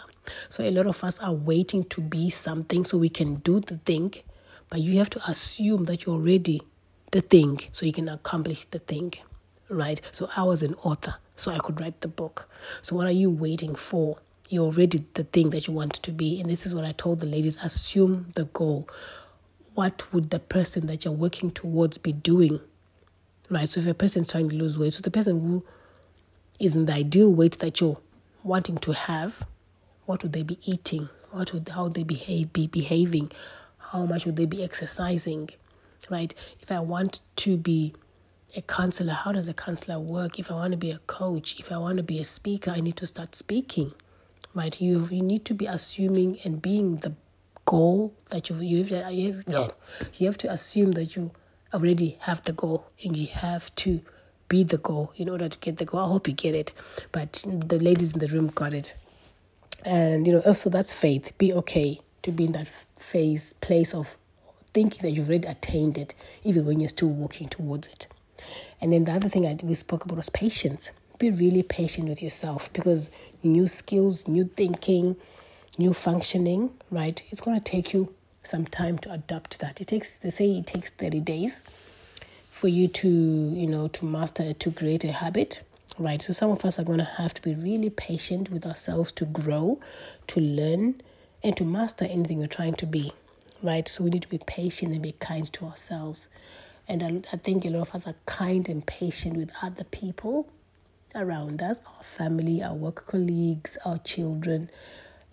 So 0.49 0.63
a 0.63 0.71
lot 0.71 0.85
of 0.85 1.03
us 1.03 1.19
are 1.19 1.33
waiting 1.33 1.83
to 1.85 2.01
be 2.01 2.29
something 2.29 2.85
so 2.85 2.97
we 2.97 3.09
can 3.09 3.35
do 3.35 3.59
the 3.59 3.77
thing, 3.77 4.13
but 4.69 4.81
you 4.81 4.97
have 4.97 5.09
to 5.11 5.21
assume 5.29 5.85
that 5.85 6.05
you're 6.05 6.15
already 6.15 6.61
the 7.11 7.21
thing 7.21 7.59
so 7.71 7.85
you 7.85 7.93
can 7.93 8.09
accomplish 8.09 8.65
the 8.65 8.79
thing, 8.79 9.13
right? 9.69 10.01
So 10.11 10.29
I 10.35 10.43
was 10.43 10.63
an 10.63 10.75
author 10.83 11.15
so 11.35 11.51
I 11.51 11.59
could 11.59 11.79
write 11.79 12.01
the 12.01 12.07
book. 12.07 12.49
So 12.81 12.95
what 12.95 13.07
are 13.07 13.11
you 13.11 13.29
waiting 13.29 13.75
for? 13.75 14.17
You're 14.49 14.65
already 14.65 15.05
the 15.13 15.23
thing 15.23 15.49
that 15.51 15.67
you 15.67 15.73
want 15.73 15.93
to 15.93 16.11
be. 16.11 16.39
And 16.39 16.49
this 16.49 16.65
is 16.65 16.75
what 16.75 16.85
I 16.85 16.91
told 16.91 17.19
the 17.19 17.25
ladies 17.25 17.63
assume 17.63 18.27
the 18.35 18.45
goal. 18.45 18.87
What 19.73 20.11
would 20.13 20.29
the 20.29 20.39
person 20.39 20.87
that 20.87 21.05
you're 21.05 21.13
working 21.13 21.49
towards 21.51 21.97
be 21.97 22.11
doing? 22.11 22.59
Right? 23.49 23.67
So 23.67 23.79
if 23.79 23.87
a 23.87 23.93
person 23.93 24.21
is 24.21 24.29
trying 24.29 24.49
to 24.49 24.55
lose 24.55 24.77
weight, 24.77 24.93
so 24.93 25.01
the 25.01 25.11
person 25.11 25.39
who 25.39 25.65
is 26.59 26.75
in 26.75 26.85
the 26.85 26.93
ideal 26.93 27.33
weight 27.33 27.59
that 27.59 27.81
you're 27.81 27.97
wanting 28.43 28.77
to 28.79 28.93
have, 28.93 29.45
what 30.05 30.23
would 30.23 30.33
they 30.33 30.43
be 30.43 30.59
eating? 30.65 31.09
What 31.31 31.53
would 31.53 31.69
how 31.69 31.83
would 31.85 31.93
they 31.93 32.03
behave 32.03 32.53
be 32.53 32.67
behaving? 32.67 33.31
How 33.77 34.05
much 34.05 34.25
would 34.25 34.35
they 34.35 34.45
be 34.45 34.63
exercising? 34.63 35.49
Right? 36.09 36.33
If 36.59 36.71
I 36.71 36.79
want 36.79 37.21
to 37.37 37.57
be 37.57 37.93
a 38.55 38.61
counselor, 38.61 39.13
how 39.13 39.31
does 39.31 39.47
a 39.47 39.53
counselor 39.53 39.99
work? 39.99 40.37
If 40.37 40.51
I 40.51 40.55
want 40.55 40.71
to 40.71 40.77
be 40.77 40.91
a 40.91 40.99
coach, 40.99 41.59
if 41.59 41.71
I 41.71 41.77
want 41.77 41.97
to 41.97 42.03
be 42.03 42.19
a 42.19 42.23
speaker, 42.23 42.71
I 42.71 42.81
need 42.81 42.97
to 42.97 43.07
start 43.07 43.35
speaking. 43.35 43.93
Right? 44.53 44.79
You 44.79 45.05
you 45.09 45.21
need 45.21 45.45
to 45.45 45.53
be 45.53 45.65
assuming 45.65 46.39
and 46.43 46.61
being 46.61 46.97
the 46.97 47.13
goal 47.65 48.13
that 48.29 48.49
you 48.49 48.55
you 48.57 48.83
have, 48.83 49.11
you 49.11 49.33
have, 49.33 49.43
yeah. 49.47 49.67
you 50.17 50.27
have 50.27 50.37
to 50.39 50.51
assume 50.51 50.91
that 50.93 51.15
you 51.15 51.31
already 51.73 52.17
have 52.21 52.43
the 52.43 52.53
goal 52.53 52.85
and 53.03 53.15
you 53.15 53.27
have 53.27 53.73
to 53.75 54.01
be 54.47 54.63
the 54.63 54.77
goal 54.77 55.11
in 55.15 55.29
order 55.29 55.49
to 55.49 55.57
get 55.59 55.77
the 55.77 55.85
goal. 55.85 56.01
I 56.01 56.07
hope 56.07 56.27
you 56.27 56.33
get 56.33 56.53
it. 56.53 56.71
But 57.11 57.43
the 57.47 57.79
ladies 57.79 58.13
in 58.13 58.19
the 58.19 58.27
room 58.27 58.47
got 58.47 58.73
it. 58.73 58.95
And 59.85 60.25
you 60.25 60.33
know, 60.33 60.39
also 60.41 60.69
that's 60.69 60.93
faith. 60.93 61.37
Be 61.37 61.53
okay 61.53 61.99
to 62.23 62.31
be 62.31 62.45
in 62.45 62.53
that 62.53 62.67
phase 62.67 63.53
place 63.61 63.93
of 63.93 64.17
thinking 64.73 65.01
that 65.03 65.11
you've 65.11 65.29
already 65.29 65.47
attained 65.47 65.97
it, 65.97 66.15
even 66.43 66.65
when 66.65 66.79
you're 66.79 66.89
still 66.89 67.09
walking 67.09 67.47
towards 67.47 67.87
it. 67.87 68.07
And 68.81 68.91
then 68.91 69.05
the 69.05 69.11
other 69.11 69.29
thing 69.29 69.45
I, 69.45 69.57
we 69.63 69.73
spoke 69.73 70.05
about 70.05 70.17
was 70.17 70.29
patience. 70.29 70.91
Be 71.19 71.29
really 71.29 71.63
patient 71.63 72.09
with 72.09 72.23
yourself 72.23 72.73
because 72.73 73.11
new 73.43 73.67
skills, 73.67 74.27
new 74.27 74.45
thinking, 74.45 75.15
new 75.77 75.93
functioning, 75.93 76.71
right? 76.89 77.21
It's 77.29 77.41
going 77.41 77.57
to 77.57 77.63
take 77.63 77.93
you 77.93 78.13
some 78.43 78.65
time 78.65 78.97
to 78.99 79.11
adapt 79.11 79.59
that. 79.59 79.79
It 79.79 79.87
takes, 79.87 80.17
they 80.17 80.31
say 80.31 80.57
it 80.57 80.67
takes 80.67 80.89
30 80.91 81.19
days 81.21 81.63
for 82.49 82.67
you 82.67 82.87
to, 82.87 83.07
you 83.07 83.67
know, 83.67 83.87
to 83.89 84.05
master, 84.05 84.53
to 84.53 84.71
create 84.71 85.03
a 85.05 85.11
habit, 85.11 85.63
right? 85.97 86.21
So 86.21 86.33
some 86.33 86.51
of 86.51 86.65
us 86.65 86.79
are 86.79 86.83
going 86.83 86.99
to 86.99 87.03
have 87.05 87.33
to 87.35 87.41
be 87.41 87.53
really 87.55 87.89
patient 87.89 88.49
with 88.49 88.65
ourselves 88.65 89.11
to 89.13 89.25
grow, 89.25 89.79
to 90.27 90.39
learn, 90.39 91.01
and 91.43 91.55
to 91.57 91.65
master 91.65 92.05
anything 92.05 92.39
we're 92.39 92.47
trying 92.47 92.75
to 92.75 92.85
be, 92.85 93.11
right? 93.61 93.87
So 93.87 94.03
we 94.03 94.09
need 94.09 94.23
to 94.23 94.29
be 94.29 94.39
patient 94.39 94.93
and 94.93 95.01
be 95.01 95.13
kind 95.13 95.51
to 95.53 95.65
ourselves. 95.65 96.29
And 96.87 97.03
I, 97.03 97.21
I 97.33 97.37
think 97.37 97.65
a 97.65 97.69
lot 97.69 97.89
of 97.89 97.95
us 97.95 98.07
are 98.07 98.15
kind 98.25 98.67
and 98.69 98.85
patient 98.85 99.37
with 99.37 99.51
other 99.61 99.83
people 99.83 100.49
around 101.15 101.61
us, 101.61 101.79
our 101.97 102.03
family, 102.03 102.63
our 102.63 102.73
work 102.73 103.05
colleagues, 103.05 103.77
our 103.85 103.99
children, 103.99 104.69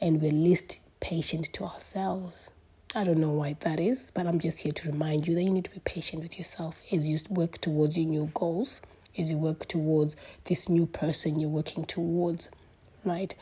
and 0.00 0.20
we're 0.20 0.32
least 0.32 0.80
patient 1.00 1.52
to 1.54 1.64
ourselves. 1.64 2.50
I 2.94 3.04
don't 3.04 3.18
know 3.18 3.30
why 3.30 3.56
that 3.60 3.78
is, 3.78 4.10
but 4.14 4.26
I'm 4.26 4.40
just 4.40 4.58
here 4.58 4.72
to 4.72 4.90
remind 4.90 5.26
you 5.26 5.34
that 5.36 5.42
you 5.42 5.50
need 5.50 5.64
to 5.64 5.70
be 5.70 5.80
patient 5.80 6.22
with 6.22 6.36
yourself 6.36 6.82
as 6.92 7.08
you 7.08 7.18
work 7.28 7.60
towards 7.60 7.96
your 7.96 8.06
new 8.06 8.30
goals, 8.34 8.82
as 9.18 9.30
you 9.30 9.38
work 9.38 9.66
towards 9.68 10.16
this 10.44 10.68
new 10.68 10.86
person 10.86 11.38
you're 11.38 11.48
working 11.50 11.84
towards, 11.84 12.48
right? 13.04 13.34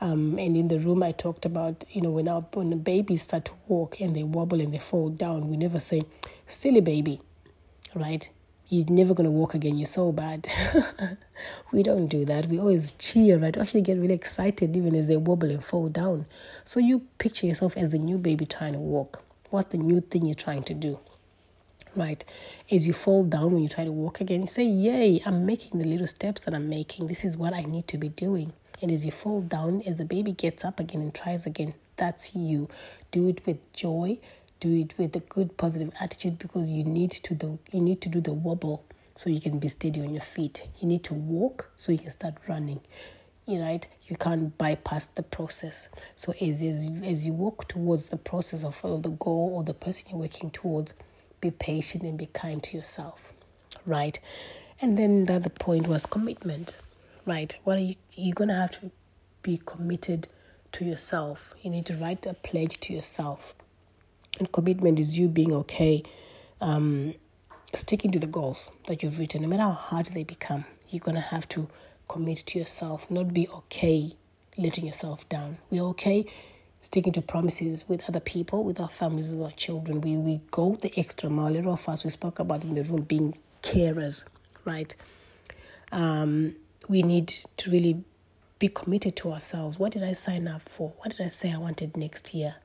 Um, 0.00 0.38
and 0.38 0.56
in 0.56 0.68
the 0.68 0.80
room, 0.80 1.02
I 1.02 1.12
talked 1.12 1.46
about, 1.46 1.84
you 1.92 2.00
know, 2.02 2.10
when 2.10 2.28
our 2.28 2.40
when 2.54 2.76
babies 2.80 3.22
start 3.22 3.44
to 3.46 3.52
walk 3.68 4.00
and 4.00 4.16
they 4.16 4.24
wobble 4.24 4.60
and 4.60 4.74
they 4.74 4.78
fall 4.78 5.10
down, 5.10 5.48
we 5.48 5.56
never 5.56 5.78
say, 5.78 6.02
silly 6.46 6.80
baby 6.80 7.20
right? 7.94 8.28
You're 8.68 8.88
never 8.88 9.12
going 9.12 9.26
to 9.26 9.30
walk 9.30 9.54
again. 9.54 9.76
You're 9.76 9.86
so 9.86 10.12
bad. 10.12 10.48
we 11.72 11.82
don't 11.82 12.06
do 12.06 12.24
that. 12.24 12.46
We 12.46 12.58
always 12.58 12.92
cheer, 12.92 13.38
right? 13.38 13.56
Actually 13.56 13.82
get 13.82 13.98
really 13.98 14.14
excited 14.14 14.74
even 14.76 14.94
as 14.94 15.08
they 15.08 15.16
wobble 15.16 15.50
and 15.50 15.62
fall 15.62 15.88
down. 15.88 16.26
So 16.64 16.80
you 16.80 17.00
picture 17.18 17.46
yourself 17.46 17.76
as 17.76 17.92
the 17.92 17.98
new 17.98 18.16
baby 18.18 18.46
trying 18.46 18.72
to 18.72 18.78
walk. 18.78 19.22
What's 19.50 19.70
the 19.70 19.78
new 19.78 20.00
thing 20.00 20.24
you're 20.24 20.34
trying 20.34 20.62
to 20.64 20.74
do? 20.74 20.98
Right? 21.94 22.24
As 22.70 22.86
you 22.86 22.94
fall 22.94 23.24
down 23.24 23.52
when 23.52 23.62
you 23.62 23.68
try 23.68 23.84
to 23.84 23.92
walk 23.92 24.20
again, 24.20 24.40
you 24.40 24.46
say, 24.46 24.64
Yay, 24.64 25.20
I'm 25.26 25.44
making 25.44 25.78
the 25.78 25.86
little 25.86 26.06
steps 26.06 26.42
that 26.42 26.54
I'm 26.54 26.68
making. 26.68 27.06
This 27.06 27.24
is 27.24 27.36
what 27.36 27.52
I 27.52 27.62
need 27.62 27.86
to 27.88 27.98
be 27.98 28.08
doing. 28.08 28.52
And 28.80 28.90
as 28.90 29.04
you 29.04 29.12
fall 29.12 29.42
down, 29.42 29.82
as 29.86 29.96
the 29.96 30.04
baby 30.04 30.32
gets 30.32 30.64
up 30.64 30.80
again 30.80 31.02
and 31.02 31.14
tries 31.14 31.46
again, 31.46 31.74
that's 31.96 32.34
you. 32.34 32.68
Do 33.10 33.28
it 33.28 33.46
with 33.46 33.72
joy, 33.72 34.18
do 34.58 34.74
it 34.74 34.94
with 34.98 35.14
a 35.14 35.20
good 35.20 35.56
positive 35.56 35.92
attitude 36.00 36.38
because 36.38 36.70
you 36.70 36.84
need 36.84 37.10
to 37.10 37.34
do 37.34 37.58
you 37.72 37.80
need 37.80 38.00
to 38.00 38.08
do 38.08 38.20
the 38.20 38.32
wobble 38.32 38.84
so 39.14 39.28
you 39.28 39.40
can 39.40 39.58
be 39.58 39.68
steady 39.68 40.00
on 40.00 40.10
your 40.10 40.22
feet. 40.22 40.68
You 40.80 40.88
need 40.88 41.04
to 41.04 41.14
walk 41.14 41.70
so 41.76 41.92
you 41.92 41.98
can 41.98 42.10
start 42.10 42.34
running. 42.48 42.80
You 43.46 43.60
right? 43.60 43.86
You 44.06 44.16
can't 44.16 44.56
bypass 44.56 45.06
the 45.06 45.22
process. 45.22 45.88
So 46.16 46.32
as 46.40 46.62
as, 46.62 46.92
as 47.04 47.26
you 47.26 47.32
walk 47.32 47.68
towards 47.68 48.08
the 48.08 48.16
process 48.16 48.64
of 48.64 48.80
the 49.02 49.10
goal 49.10 49.52
or 49.54 49.62
the 49.62 49.74
person 49.74 50.08
you're 50.10 50.20
working 50.20 50.50
towards, 50.50 50.94
be 51.42 51.50
patient 51.50 52.04
and 52.04 52.16
be 52.16 52.26
kind 52.26 52.62
to 52.62 52.76
yourself. 52.78 53.34
Right? 53.84 54.18
And 54.80 54.96
then 54.96 55.26
the 55.26 55.34
other 55.34 55.50
point 55.50 55.86
was 55.86 56.06
commitment. 56.06 56.78
Right? 57.26 57.58
What 57.64 57.76
are 57.76 57.80
you 57.80 57.96
you're 58.14 58.34
gonna 58.34 58.56
have 58.56 58.70
to 58.80 58.90
be 59.42 59.60
committed 59.66 60.28
to 60.72 60.86
yourself. 60.86 61.54
You 61.60 61.68
need 61.70 61.84
to 61.86 61.94
write 61.94 62.24
a 62.24 62.32
pledge 62.32 62.80
to 62.80 62.94
yourself 62.94 63.54
and 64.38 64.50
commitment 64.50 64.98
is 64.98 65.18
you 65.18 65.28
being 65.28 65.52
okay, 65.52 66.02
um, 66.60 67.14
sticking 67.74 68.10
to 68.12 68.18
the 68.18 68.26
goals 68.26 68.70
that 68.86 69.02
you've 69.02 69.18
written, 69.18 69.42
no 69.42 69.48
matter 69.48 69.62
how 69.62 69.72
hard 69.72 70.06
they 70.06 70.24
become. 70.24 70.64
you're 70.88 71.00
going 71.00 71.14
to 71.14 71.20
have 71.20 71.48
to 71.48 71.68
commit 72.08 72.38
to 72.38 72.58
yourself, 72.58 73.10
not 73.10 73.32
be 73.32 73.48
okay 73.48 74.12
letting 74.58 74.86
yourself 74.86 75.26
down. 75.28 75.56
We're 75.70 75.84
okay 75.84 76.26
sticking 76.82 77.12
to 77.14 77.22
promises 77.22 77.88
with 77.88 78.06
other 78.08 78.20
people, 78.20 78.64
with 78.64 78.78
our 78.80 78.88
families, 78.88 79.30
with 79.30 79.40
our 79.40 79.52
children. 79.52 80.02
We, 80.02 80.16
we 80.16 80.40
go 80.50 80.74
the 80.74 80.92
extra 80.98 81.30
mile. 81.30 81.56
A 81.56 81.62
lot 81.62 81.66
of 81.72 81.88
us, 81.88 82.04
we 82.04 82.10
spoke 82.10 82.40
about 82.40 82.64
in 82.64 82.74
the 82.74 82.82
room 82.82 83.02
being 83.02 83.38
carers, 83.62 84.26
right? 84.66 84.94
Um, 85.92 86.56
we 86.88 87.02
need 87.02 87.28
to 87.58 87.70
really 87.70 88.04
be 88.58 88.68
committed 88.68 89.16
to 89.16 89.32
ourselves. 89.32 89.78
What 89.78 89.92
did 89.92 90.02
I 90.02 90.12
sign 90.12 90.48
up 90.48 90.68
for? 90.68 90.92
What 90.98 91.12
did 91.12 91.24
I 91.24 91.28
say 91.28 91.52
I 91.52 91.56
wanted 91.56 91.96
next 91.96 92.34
year? 92.34 92.56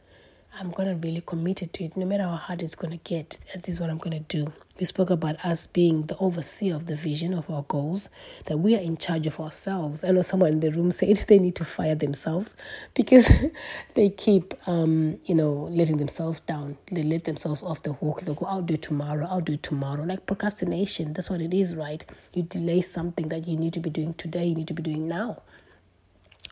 I'm 0.59 0.71
to 0.71 0.95
really 0.95 1.21
commit 1.21 1.57
to 1.57 1.83
it. 1.83 1.95
No 1.95 2.05
matter 2.05 2.23
how 2.23 2.35
hard 2.35 2.63
it's 2.63 2.73
to 2.75 2.97
get, 3.03 3.37
this 3.63 3.75
is 3.75 3.79
what 3.79 3.91
I'm 3.91 3.99
to 3.99 4.19
do. 4.19 4.51
We 4.79 4.85
spoke 4.85 5.11
about 5.11 5.43
us 5.45 5.67
being 5.67 6.07
the 6.07 6.17
overseer 6.17 6.75
of 6.75 6.87
the 6.87 6.95
vision 6.95 7.35
of 7.35 7.47
our 7.51 7.61
goals, 7.63 8.09
that 8.45 8.57
we 8.57 8.75
are 8.75 8.79
in 8.79 8.97
charge 8.97 9.27
of 9.27 9.39
ourselves. 9.39 10.03
I 10.03 10.09
know 10.09 10.23
someone 10.23 10.53
in 10.53 10.59
the 10.59 10.71
room 10.71 10.91
said 10.91 11.17
they 11.27 11.37
need 11.37 11.55
to 11.57 11.65
fire 11.65 11.93
themselves 11.93 12.55
because 12.95 13.31
they 13.93 14.09
keep, 14.09 14.55
um, 14.67 15.19
you 15.25 15.35
know, 15.35 15.53
letting 15.71 15.97
themselves 15.97 16.39
down. 16.39 16.75
They 16.91 17.03
let 17.03 17.25
themselves 17.25 17.61
off 17.61 17.83
the 17.83 17.93
hook. 17.93 18.21
They 18.21 18.33
go, 18.33 18.45
I'll 18.47 18.63
do 18.63 18.73
it 18.73 18.81
tomorrow. 18.81 19.27
I'll 19.29 19.41
do 19.41 19.53
it 19.53 19.63
tomorrow. 19.63 20.03
Like 20.03 20.25
procrastination. 20.25 21.13
That's 21.13 21.29
what 21.29 21.41
it 21.41 21.53
is, 21.53 21.75
right? 21.75 22.03
You 22.33 22.41
delay 22.41 22.81
something 22.81 23.29
that 23.29 23.47
you 23.47 23.57
need 23.57 23.73
to 23.73 23.79
be 23.79 23.91
doing 23.91 24.15
today, 24.15 24.45
you 24.45 24.55
need 24.55 24.67
to 24.69 24.73
be 24.73 24.81
doing 24.81 25.07
now, 25.07 25.43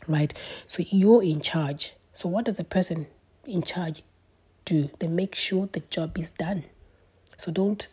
right? 0.07 0.31
So 0.67 0.83
you're 0.89 1.23
in 1.23 1.41
charge. 1.41 1.95
So 2.13 2.29
what 2.29 2.45
does 2.45 2.59
a 2.59 2.63
person 2.63 3.07
in 3.47 3.61
charge 3.61 4.03
do. 4.65 4.89
They 4.99 5.07
make 5.07 5.35
sure 5.35 5.69
the 5.71 5.81
job 5.91 6.17
is 6.17 6.31
done. 6.31 6.63
So 7.37 7.51
don't 7.51 7.87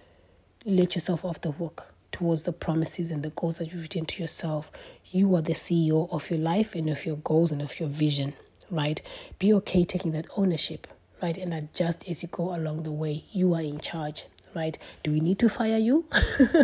let 0.65 0.95
yourself 0.95 1.25
off 1.25 1.41
the 1.41 1.53
hook 1.53 1.93
towards 2.11 2.45
the 2.45 2.53
promises 2.53 3.11
and 3.11 3.23
the 3.23 3.31
goals 3.31 3.59
that 3.59 3.73
you've 3.73 3.83
written 3.83 4.07
to 4.07 4.23
yourself. 4.23 4.71
You 5.11 5.35
are 5.37 5.43
the 5.43 5.53
CEO 5.53 6.11
of 6.13 6.31
your 6.31 6.39
life 6.39 6.75
and 6.75 6.89
of 6.89 7.05
your 7.05 7.17
goals 7.17 7.51
and 7.51 7.61
of 7.61 7.79
your 7.79 7.89
vision, 7.89 8.35
right? 8.71 9.01
Be 9.39 9.53
okay 9.55 9.85
taking 9.85 10.13
that 10.13 10.27
ownership, 10.37 10.87
right? 11.23 11.37
And 11.37 11.53
adjust 11.53 12.09
as 12.09 12.23
you 12.23 12.29
go 12.31 12.55
along 12.55 12.85
the 12.85 12.93
way. 12.93 13.25
You 13.33 13.55
are 13.55 13.61
in 13.61 13.81
charge, 13.81 14.27
right? 14.55 14.79
Do 15.03 15.11
we 15.11 15.21
need 15.21 15.39
to 15.41 15.49
fire 15.49 15.79
you? 15.79 16.07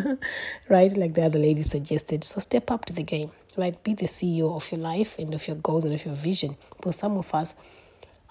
right? 0.68 0.96
Like 0.96 1.14
the 1.14 1.24
other 1.24 1.38
lady 1.38 1.62
suggested. 1.62 2.24
So 2.24 2.40
step 2.40 2.70
up 2.70 2.84
to 2.86 2.92
the 2.92 3.02
game, 3.02 3.30
right? 3.56 3.82
Be 3.82 3.94
the 3.94 4.06
CEO 4.06 4.54
of 4.54 4.70
your 4.70 4.80
life 4.80 5.18
and 5.18 5.34
of 5.34 5.46
your 5.46 5.56
goals 5.56 5.84
and 5.84 5.94
of 5.94 6.04
your 6.04 6.14
vision. 6.14 6.56
Because 6.76 6.96
some 6.96 7.16
of 7.18 7.34
us, 7.34 7.54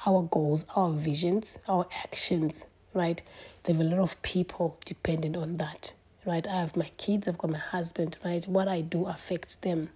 our 0.05 0.23
goals, 0.23 0.65
our 0.75 0.91
visions, 0.91 1.57
our 1.67 1.87
actions, 2.03 2.65
right? 2.93 3.21
There 3.63 3.75
are 3.75 3.81
a 3.81 3.83
lot 3.83 3.99
of 3.99 4.21
people 4.21 4.77
dependent 4.85 5.35
on 5.35 5.57
that, 5.57 5.93
right? 6.25 6.45
I 6.47 6.55
have 6.61 6.75
my 6.75 6.91
kids, 6.97 7.27
I've 7.27 7.37
got 7.37 7.51
my 7.51 7.57
husband, 7.57 8.17
right? 8.23 8.47
What 8.47 8.67
I 8.67 8.81
do 8.81 9.05
affects 9.07 9.55
them, 9.55 9.89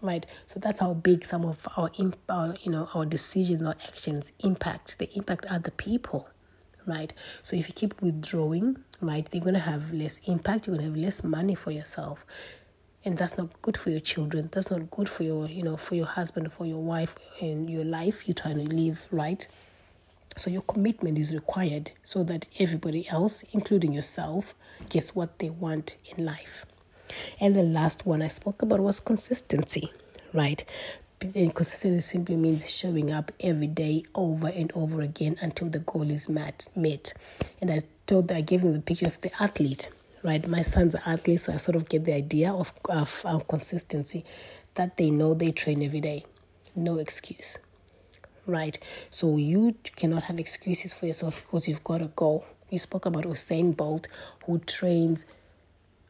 right? 0.00 0.24
So 0.46 0.60
that's 0.60 0.80
how 0.80 0.94
big 0.94 1.24
some 1.24 1.44
of 1.44 1.66
our, 1.76 1.90
our 2.28 2.54
you 2.62 2.70
know, 2.70 2.88
our 2.94 3.04
decisions, 3.04 3.62
our 3.62 3.76
actions 3.86 4.32
impact. 4.40 4.98
They 4.98 5.08
impact 5.14 5.46
other 5.46 5.70
people, 5.72 6.28
right? 6.86 7.12
So 7.42 7.56
if 7.56 7.68
you 7.68 7.74
keep 7.74 8.00
withdrawing, 8.00 8.78
right, 9.00 9.28
you're 9.32 9.44
gonna 9.44 9.58
have 9.58 9.92
less 9.92 10.20
impact. 10.26 10.66
You're 10.66 10.76
gonna 10.76 10.88
have 10.88 10.96
less 10.96 11.24
money 11.24 11.54
for 11.54 11.70
yourself 11.70 12.24
and 13.04 13.18
that's 13.18 13.36
not 13.36 13.48
good 13.62 13.76
for 13.76 13.90
your 13.90 14.00
children 14.00 14.48
that's 14.52 14.70
not 14.70 14.90
good 14.90 15.08
for 15.08 15.22
your 15.24 15.46
you 15.48 15.62
know 15.62 15.76
for 15.76 15.94
your 15.94 16.06
husband 16.06 16.52
for 16.52 16.66
your 16.66 16.82
wife 16.82 17.16
and 17.40 17.68
your 17.68 17.84
life 17.84 18.26
you're 18.26 18.34
trying 18.34 18.56
to 18.56 18.74
live 18.74 19.06
right. 19.10 19.46
So 20.34 20.48
your 20.50 20.62
commitment 20.62 21.18
is 21.18 21.34
required 21.34 21.90
so 22.02 22.24
that 22.24 22.46
everybody 22.58 23.06
else 23.08 23.44
including 23.52 23.92
yourself 23.92 24.54
gets 24.88 25.14
what 25.14 25.38
they 25.38 25.50
want 25.50 25.96
in 26.16 26.24
life. 26.24 26.64
And 27.38 27.54
the 27.54 27.62
last 27.62 28.06
one 28.06 28.22
i 28.22 28.28
spoke 28.28 28.62
about 28.62 28.80
was 28.80 28.98
consistency 29.00 29.90
right? 30.32 30.64
And 31.34 31.54
consistency 31.54 32.00
simply 32.00 32.36
means 32.36 32.68
showing 32.68 33.12
up 33.12 33.30
every 33.40 33.66
day 33.68 34.04
over 34.14 34.48
and 34.48 34.72
over 34.74 35.02
again 35.02 35.36
until 35.40 35.68
the 35.68 35.78
goal 35.80 36.10
is 36.10 36.28
met 36.28 36.66
met. 36.74 37.12
And 37.60 37.70
i 37.70 37.80
told 38.06 38.28
that 38.28 38.36
i 38.36 38.40
gave 38.40 38.62
you 38.64 38.72
the 38.72 38.80
picture 38.80 39.06
of 39.06 39.20
the 39.20 39.30
athlete 39.42 39.90
right? 40.22 40.46
My 40.46 40.62
sons 40.62 40.94
are 40.94 41.02
athletes, 41.06 41.44
so 41.44 41.54
I 41.54 41.56
sort 41.56 41.76
of 41.76 41.88
get 41.88 42.04
the 42.04 42.12
idea 42.12 42.52
of, 42.52 42.72
of 42.88 43.22
um, 43.24 43.40
consistency 43.42 44.24
that 44.74 44.96
they 44.96 45.10
know 45.10 45.34
they 45.34 45.50
train 45.50 45.82
every 45.82 46.00
day. 46.00 46.24
No 46.74 46.98
excuse, 46.98 47.58
right? 48.46 48.78
So 49.10 49.36
you 49.36 49.74
cannot 49.96 50.24
have 50.24 50.38
excuses 50.38 50.94
for 50.94 51.06
yourself 51.06 51.42
because 51.42 51.68
you've 51.68 51.84
got 51.84 51.98
to 51.98 52.08
go. 52.14 52.44
We 52.70 52.78
spoke 52.78 53.06
about 53.06 53.24
Usain 53.24 53.76
Bolt, 53.76 54.08
who 54.46 54.58
trains 54.60 55.24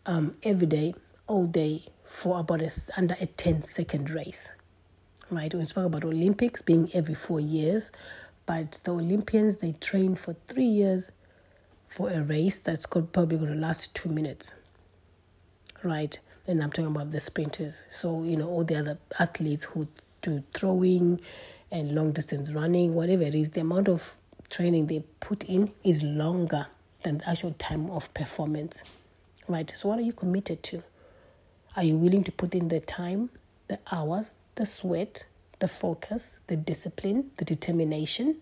um, 0.07 0.33
every 0.43 0.67
day, 0.67 0.95
all 1.27 1.47
day, 1.47 1.83
for 2.05 2.39
about 2.39 2.61
a, 2.61 2.71
under 2.97 3.17
a 3.21 3.27
10 3.27 3.63
second 3.63 4.11
race, 4.11 4.53
right? 5.31 5.53
We 5.53 5.65
spoke 5.65 5.87
about 5.87 6.05
Olympics 6.05 6.63
being 6.63 6.91
every 6.93 7.15
four 7.15 7.41
years, 7.41 7.91
but 8.47 8.81
the 8.85 8.93
Olympians, 8.93 9.57
they 9.57 9.73
train 9.73 10.15
for 10.15 10.37
three 10.47 10.67
years 10.67 11.11
for 11.93 12.09
a 12.09 12.23
race 12.23 12.59
that's 12.59 12.87
probably 12.87 13.37
going 13.37 13.53
to 13.53 13.59
last 13.59 13.95
two 13.95 14.09
minutes, 14.09 14.55
right? 15.83 16.19
And 16.47 16.63
I'm 16.63 16.71
talking 16.71 16.87
about 16.87 17.13
the 17.13 17.21
sprinters. 17.21 17.87
So, 17.91 18.25
you 18.25 18.37
know, 18.37 18.49
all 18.49 18.65
the 18.65 18.77
other 18.77 18.99
athletes 19.19 19.65
who 19.65 19.87
do 20.23 20.43
throwing 20.55 21.21
and 21.71 21.95
long 21.95 22.13
distance 22.13 22.51
running, 22.53 22.95
whatever 22.95 23.23
it 23.25 23.35
is, 23.35 23.51
the 23.51 23.61
amount 23.61 23.89
of 23.89 24.17
training 24.49 24.87
they 24.87 25.05
put 25.21 25.45
in 25.45 25.71
is 25.85 26.03
longer 26.03 26.67
than 27.03 27.19
the 27.19 27.29
actual 27.29 27.53
time 27.59 27.91
of 27.91 28.13
performance, 28.15 28.83
right? 29.47 29.71
So, 29.71 29.89
what 29.89 29.99
are 29.99 30.03
you 30.03 30.15
committed 30.15 30.63
to? 30.65 30.83
Are 31.77 31.85
you 31.85 31.97
willing 31.99 32.25
to 32.25 32.33
put 32.33 32.55
in 32.55 32.69
the 32.69 32.81
time, 32.81 33.29
the 33.69 33.79
hours, 33.91 34.33
the 34.55 34.65
sweat, 34.65 35.27
the 35.59 35.69
focus, 35.69 36.39
the 36.47 36.57
discipline, 36.57 37.33
the 37.37 37.45
determination 37.45 38.37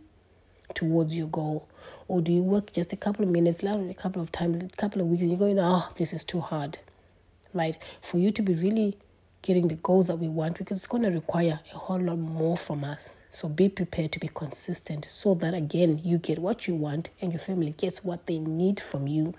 towards 0.74 1.16
your 1.18 1.28
goal? 1.28 1.68
Or 2.08 2.20
do 2.20 2.32
you 2.32 2.42
work 2.42 2.72
just 2.72 2.92
a 2.92 2.96
couple 2.96 3.24
of 3.24 3.30
minutes, 3.30 3.62
a 3.62 3.94
couple 3.96 4.20
of 4.22 4.32
times, 4.32 4.60
a 4.60 4.68
couple 4.76 5.00
of 5.00 5.08
weeks, 5.08 5.22
and 5.22 5.30
you're 5.30 5.38
going, 5.38 5.58
oh, 5.58 5.88
this 5.96 6.12
is 6.12 6.24
too 6.24 6.40
hard, 6.40 6.78
right? 7.54 7.76
For 8.00 8.18
you 8.18 8.32
to 8.32 8.42
be 8.42 8.54
really 8.54 8.96
getting 9.42 9.68
the 9.68 9.76
goals 9.76 10.06
that 10.08 10.16
we 10.16 10.28
want, 10.28 10.58
because 10.58 10.76
it's 10.76 10.86
going 10.86 11.02
to 11.02 11.10
require 11.10 11.58
a 11.72 11.78
whole 11.78 12.00
lot 12.00 12.18
more 12.18 12.56
from 12.56 12.84
us. 12.84 13.18
So 13.30 13.48
be 13.48 13.68
prepared 13.70 14.12
to 14.12 14.18
be 14.18 14.28
consistent 14.28 15.06
so 15.06 15.34
that, 15.36 15.54
again, 15.54 16.00
you 16.04 16.18
get 16.18 16.38
what 16.38 16.68
you 16.68 16.74
want 16.74 17.08
and 17.22 17.32
your 17.32 17.40
family 17.40 17.74
gets 17.78 18.04
what 18.04 18.26
they 18.26 18.38
need 18.38 18.78
from 18.80 19.06
you 19.06 19.34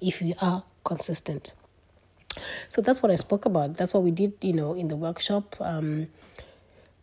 if 0.00 0.22
you 0.22 0.34
are 0.40 0.62
consistent. 0.84 1.54
So 2.68 2.80
that's 2.80 3.02
what 3.02 3.10
I 3.10 3.16
spoke 3.16 3.44
about. 3.44 3.74
That's 3.74 3.92
what 3.92 4.04
we 4.04 4.12
did, 4.12 4.34
you 4.40 4.52
know, 4.52 4.74
in 4.74 4.86
the 4.86 4.94
workshop. 4.94 5.56
Um, 5.58 6.06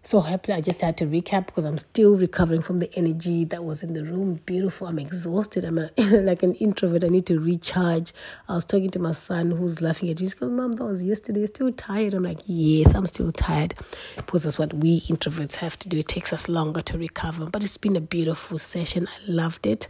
so 0.07 0.21
happy. 0.21 0.53
I 0.53 0.61
just 0.61 0.79
had 0.79 0.95
to 0.99 1.05
recap 1.05 1.47
because 1.47 1.65
I'm 1.65 1.77
still 1.77 2.15
recovering 2.15 2.61
from 2.61 2.77
the 2.77 2.89
energy 2.95 3.43
that 3.43 3.65
was 3.65 3.83
in 3.83 3.91
the 3.91 4.05
room. 4.05 4.39
Beautiful. 4.45 4.87
I'm 4.87 4.99
exhausted. 4.99 5.65
I'm 5.65 5.77
a, 5.77 5.89
like 6.21 6.43
an 6.43 6.53
introvert. 6.55 7.03
I 7.03 7.09
need 7.09 7.25
to 7.25 7.41
recharge. 7.41 8.13
I 8.47 8.55
was 8.55 8.63
talking 8.63 8.89
to 8.91 8.99
my 8.99 9.11
son 9.11 9.51
who's 9.51 9.81
laughing 9.81 10.09
at 10.09 10.21
me. 10.21 10.27
He 10.27 10.33
goes, 10.33 10.49
Mom, 10.49 10.71
that 10.71 10.85
was 10.85 11.03
yesterday. 11.03 11.41
You're 11.41 11.47
still 11.47 11.73
tired. 11.73 12.13
I'm 12.13 12.23
like, 12.23 12.39
Yes, 12.45 12.95
I'm 12.95 13.05
still 13.05 13.33
tired 13.33 13.73
because 14.15 14.43
that's 14.43 14.57
what 14.57 14.73
we 14.75 15.01
introverts 15.01 15.55
have 15.55 15.77
to 15.79 15.89
do. 15.89 15.97
It 15.97 16.07
takes 16.07 16.31
us 16.31 16.47
longer 16.47 16.81
to 16.83 16.97
recover. 16.97 17.47
But 17.47 17.61
it's 17.65 17.75
been 17.75 17.97
a 17.97 18.01
beautiful 18.01 18.57
session. 18.57 19.09
I 19.09 19.29
loved 19.29 19.67
it. 19.67 19.89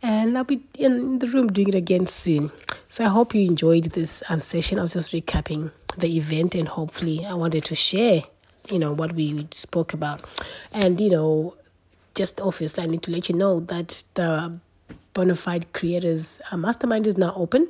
And 0.00 0.38
I'll 0.38 0.44
be 0.44 0.62
in 0.78 1.18
the 1.18 1.26
room 1.26 1.48
doing 1.48 1.68
it 1.68 1.74
again 1.74 2.06
soon. 2.06 2.52
So 2.88 3.04
I 3.04 3.08
hope 3.08 3.34
you 3.34 3.46
enjoyed 3.46 3.84
this 3.84 4.22
um, 4.30 4.40
session. 4.40 4.78
I 4.78 4.82
was 4.82 4.94
just 4.94 5.12
recapping 5.12 5.72
the 5.98 6.16
event 6.16 6.54
and 6.54 6.68
hopefully 6.68 7.26
I 7.26 7.34
wanted 7.34 7.66
to 7.66 7.74
share 7.74 8.22
you 8.70 8.78
know 8.78 8.92
what 8.92 9.12
we 9.12 9.46
spoke 9.50 9.92
about. 9.92 10.22
And 10.72 11.00
you 11.00 11.10
know 11.10 11.56
just 12.14 12.42
obviously 12.42 12.84
i 12.84 12.86
need 12.86 13.02
to 13.02 13.10
let 13.10 13.30
you 13.30 13.34
know 13.34 13.60
that 13.60 14.04
the 14.14 14.52
bonafide 15.14 15.64
creators 15.72 16.40
uh, 16.50 16.56
mastermind 16.56 17.06
is 17.06 17.16
now 17.16 17.32
open. 17.36 17.68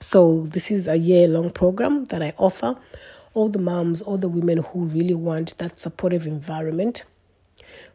So 0.00 0.46
this 0.46 0.70
is 0.70 0.88
a 0.88 0.96
year 0.96 1.28
long 1.28 1.50
program 1.50 2.06
that 2.06 2.22
i 2.22 2.32
offer 2.38 2.76
all 3.34 3.48
the 3.48 3.58
moms 3.58 4.02
all 4.02 4.16
the 4.16 4.28
women 4.28 4.58
who 4.58 4.84
really 4.86 5.14
want 5.14 5.56
that 5.58 5.78
supportive 5.78 6.26
environment 6.26 7.04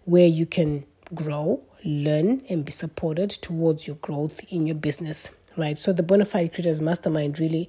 where 0.06 0.28
you 0.28 0.46
can 0.46 0.86
grow 1.14 1.62
learn 1.84 2.42
and 2.50 2.66
be 2.66 2.72
supported 2.72 3.30
towards 3.30 3.88
your 3.88 3.96
growth 3.98 4.40
in 4.50 4.66
your 4.66 4.76
business 4.76 5.32
right? 5.58 5.78
So 5.78 5.94
the 5.94 6.04
bonafide 6.04 6.54
creators 6.54 6.82
mastermind 6.82 7.40
really 7.40 7.68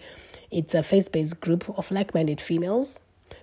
it's 0.51 0.75
a 0.75 0.83
faith-based 0.83 1.41
group 1.41 1.69
of 1.79 1.91
like-minded 1.91 2.41
females 2.41 3.01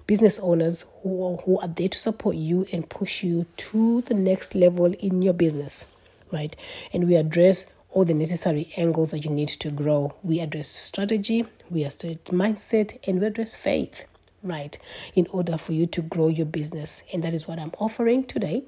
business 0.08 0.40
owners 0.40 0.86
who, 1.02 1.38
who 1.46 1.60
are 1.60 1.68
there 1.68 1.90
to 1.90 1.98
support 1.98 2.36
you 2.36 2.66
and 2.72 2.90
push 2.90 3.24
you 3.24 3.46
to 3.58 4.02
the 4.02 4.14
next 4.14 4.56
level 4.56 4.86
in 4.86 5.22
your 5.22 5.34
business, 5.34 5.86
right? 6.32 6.56
And 6.92 7.08
we 7.08 7.16
address 7.16 7.68
all 7.90 8.06
the 8.06 8.14
necessary 8.14 8.72
angles 8.76 9.12
that 9.12 9.20
you 9.20 9.32
need 9.32 9.50
to 9.50 9.70
grow. 9.72 10.14
We 10.24 10.40
address 10.40 10.68
strategy, 10.68 11.46
we 11.70 11.84
address 11.84 12.18
mindset, 12.26 12.98
and 13.08 13.22
we 13.22 13.28
address 13.28 13.56
faith, 13.56 14.06
right? 14.42 14.78
In 15.16 15.28
order 15.32 15.58
for 15.58 15.74
you 15.74 15.86
to 15.88 16.02
grow 16.02 16.28
your 16.28 16.48
business. 16.48 17.04
And 17.14 17.24
that 17.24 17.34
is 17.34 17.48
what 17.48 17.60
I'm 17.60 17.72
offering 17.80 18.26
today. 18.26 18.64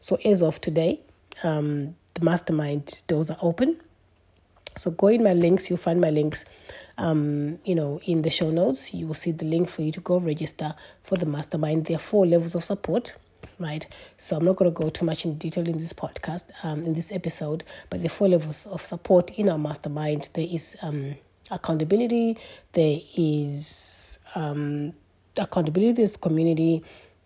So, 0.00 0.18
as 0.24 0.42
of 0.42 0.60
today, 0.60 1.00
um, 1.44 1.94
the 2.14 2.24
mastermind 2.24 3.02
doors 3.06 3.30
are 3.30 3.38
open. 3.40 3.80
So 4.76 4.90
go 4.90 5.08
in 5.08 5.22
my 5.22 5.34
links, 5.34 5.70
you'll 5.70 5.78
find 5.78 6.00
my 6.00 6.10
links. 6.10 6.44
Um, 6.98 7.58
you 7.64 7.74
know, 7.74 8.00
in 8.04 8.22
the 8.22 8.30
show 8.30 8.50
notes, 8.50 8.94
you 8.94 9.06
will 9.06 9.14
see 9.14 9.32
the 9.32 9.44
link 9.44 9.68
for 9.68 9.82
you 9.82 9.92
to 9.92 10.00
go 10.00 10.18
register 10.18 10.74
for 11.02 11.16
the 11.16 11.26
mastermind. 11.26 11.86
There 11.86 11.96
are 11.96 12.00
four 12.00 12.26
levels 12.26 12.54
of 12.54 12.64
support 12.64 13.16
right? 13.58 13.86
So 14.16 14.36
I'm 14.36 14.44
not 14.44 14.56
going 14.56 14.70
to 14.70 14.74
go 14.74 14.90
too 14.90 15.04
much 15.04 15.24
in 15.24 15.36
detail 15.38 15.66
in 15.68 15.78
this 15.78 15.92
podcast, 15.92 16.50
um, 16.62 16.82
in 16.82 16.94
this 16.94 17.12
episode, 17.12 17.64
but 17.90 18.02
the 18.02 18.08
four 18.08 18.28
levels 18.28 18.66
of 18.66 18.80
support 18.80 19.30
in 19.32 19.48
our 19.48 19.58
mastermind 19.58 20.30
there 20.34 20.46
is 20.50 20.76
um, 20.82 21.14
accountability, 21.50 22.38
there 22.72 22.98
is 23.16 24.18
um, 24.34 24.92
accountability, 25.38 25.92
there's 25.92 26.16
community, 26.16 26.82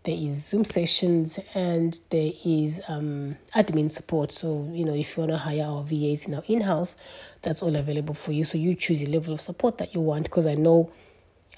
there 0.09 0.17
is 0.17 0.43
Zoom 0.47 0.65
sessions, 0.65 1.39
and 1.53 2.01
there 2.09 2.33
is 2.43 2.81
um, 2.89 3.37
admin 3.55 3.93
support. 3.93 4.33
So, 4.33 4.67
you 4.73 4.83
know, 4.83 4.95
if 4.95 5.15
you 5.15 5.21
want 5.21 5.33
to 5.33 5.37
hire 5.37 5.65
our 5.65 5.83
VAs 5.83 6.25
in 6.25 6.35
our 6.35 6.43
in 6.49 6.63
house, 6.63 6.97
that's 7.43 7.63
all 7.63 7.77
available 7.77 8.15
for 8.15 8.33
you. 8.33 8.43
So, 8.45 8.57
you 8.57 8.75
choose 8.75 9.01
the 9.01 9.09
level 9.09 9.35
of 9.35 9.41
support 9.43 9.77
that 9.77 9.95
you 9.95 10.01
want 10.01 10.25
because 10.25 10.47
I 10.47 10.55
know 10.55 10.91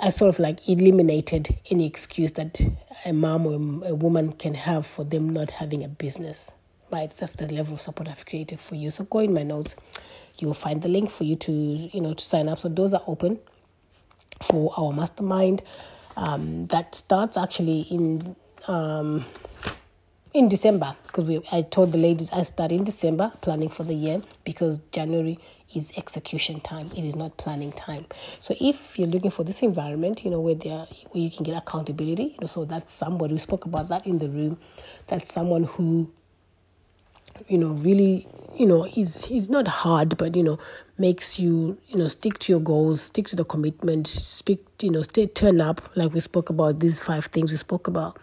I 0.00 0.10
sort 0.10 0.30
of 0.30 0.40
like 0.40 0.68
eliminated 0.68 1.56
any 1.70 1.86
excuse 1.86 2.32
that 2.32 2.60
a 3.04 3.12
mom 3.12 3.46
or 3.46 3.86
a 3.86 3.94
woman 3.94 4.32
can 4.32 4.54
have 4.54 4.84
for 4.84 5.04
them 5.04 5.28
not 5.30 5.52
having 5.52 5.84
a 5.84 5.88
business. 5.88 6.50
Right, 6.90 7.16
that's 7.18 7.30
the 7.30 7.46
level 7.54 7.74
of 7.74 7.80
support 7.80 8.08
I've 8.08 8.26
created 8.26 8.58
for 8.58 8.74
you. 8.74 8.90
So 8.90 9.04
go 9.04 9.20
in 9.20 9.32
my 9.32 9.44
notes, 9.44 9.76
you 10.38 10.48
will 10.48 10.54
find 10.54 10.82
the 10.82 10.88
link 10.88 11.08
for 11.08 11.22
you 11.22 11.36
to 11.36 11.52
you 11.52 12.00
know 12.00 12.14
to 12.14 12.24
sign 12.24 12.48
up. 12.48 12.58
So 12.58 12.68
those 12.68 12.94
are 12.94 13.02
open 13.06 13.38
for 14.42 14.74
our 14.76 14.92
mastermind. 14.92 15.62
Um, 16.16 16.66
that 16.66 16.94
starts 16.94 17.36
actually 17.36 17.82
in 17.82 18.36
um, 18.68 19.24
in 20.32 20.48
December 20.48 20.96
because 21.06 21.24
we 21.24 21.40
I 21.50 21.62
told 21.62 21.92
the 21.92 21.98
ladies 21.98 22.30
I 22.32 22.42
start 22.42 22.72
in 22.72 22.84
December 22.84 23.32
planning 23.40 23.68
for 23.68 23.84
the 23.84 23.94
year 23.94 24.22
because 24.44 24.78
January 24.92 25.38
is 25.74 25.92
execution 25.96 26.60
time. 26.60 26.90
It 26.96 27.04
is 27.04 27.16
not 27.16 27.36
planning 27.36 27.72
time. 27.72 28.06
So 28.40 28.54
if 28.60 28.98
you're 28.98 29.08
looking 29.08 29.30
for 29.30 29.44
this 29.44 29.62
environment, 29.62 30.24
you 30.24 30.30
know 30.30 30.40
where 30.40 30.54
there 30.54 30.86
where 31.10 31.22
you 31.22 31.30
can 31.30 31.44
get 31.44 31.56
accountability, 31.56 32.24
you 32.24 32.36
know, 32.40 32.46
so 32.46 32.64
that's 32.64 32.92
somebody 32.92 33.34
we 33.34 33.38
spoke 33.38 33.64
about 33.64 33.88
that 33.88 34.06
in 34.06 34.18
the 34.18 34.28
room. 34.28 34.58
That's 35.06 35.32
someone 35.32 35.64
who 35.64 36.10
you 37.48 37.58
know 37.58 37.72
really 37.72 38.26
you 38.58 38.66
know 38.66 38.86
is 38.96 39.26
is 39.30 39.48
not 39.48 39.66
hard 39.68 40.16
but 40.16 40.34
you 40.36 40.42
know 40.42 40.58
makes 40.98 41.38
you 41.38 41.78
you 41.88 41.96
know 41.96 42.08
stick 42.08 42.38
to 42.38 42.52
your 42.52 42.60
goals 42.60 43.00
stick 43.00 43.26
to 43.28 43.36
the 43.36 43.44
commitment 43.44 44.06
speak 44.06 44.64
you 44.82 44.90
know 44.90 45.02
stay 45.02 45.26
turn 45.26 45.60
up 45.60 45.90
like 45.96 46.12
we 46.12 46.20
spoke 46.20 46.50
about 46.50 46.80
these 46.80 46.98
five 46.98 47.26
things 47.26 47.50
we 47.50 47.56
spoke 47.56 47.86
about 47.86 48.18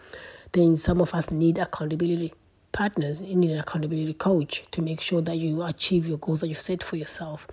then 0.52 0.76
some 0.76 1.00
of 1.00 1.12
us 1.14 1.30
need 1.30 1.58
accountability 1.58 2.32
partners. 2.72 3.20
You 3.20 3.34
need 3.34 3.50
an 3.50 3.58
accountability 3.58 4.14
coach 4.14 4.64
to 4.70 4.82
make 4.82 5.00
sure 5.00 5.20
that 5.22 5.36
you 5.36 5.62
achieve 5.62 6.06
your 6.06 6.18
goals 6.18 6.40
that 6.40 6.48
you've 6.48 6.58
set 6.58 6.82
for 6.82 6.96
yourself. 6.96 7.46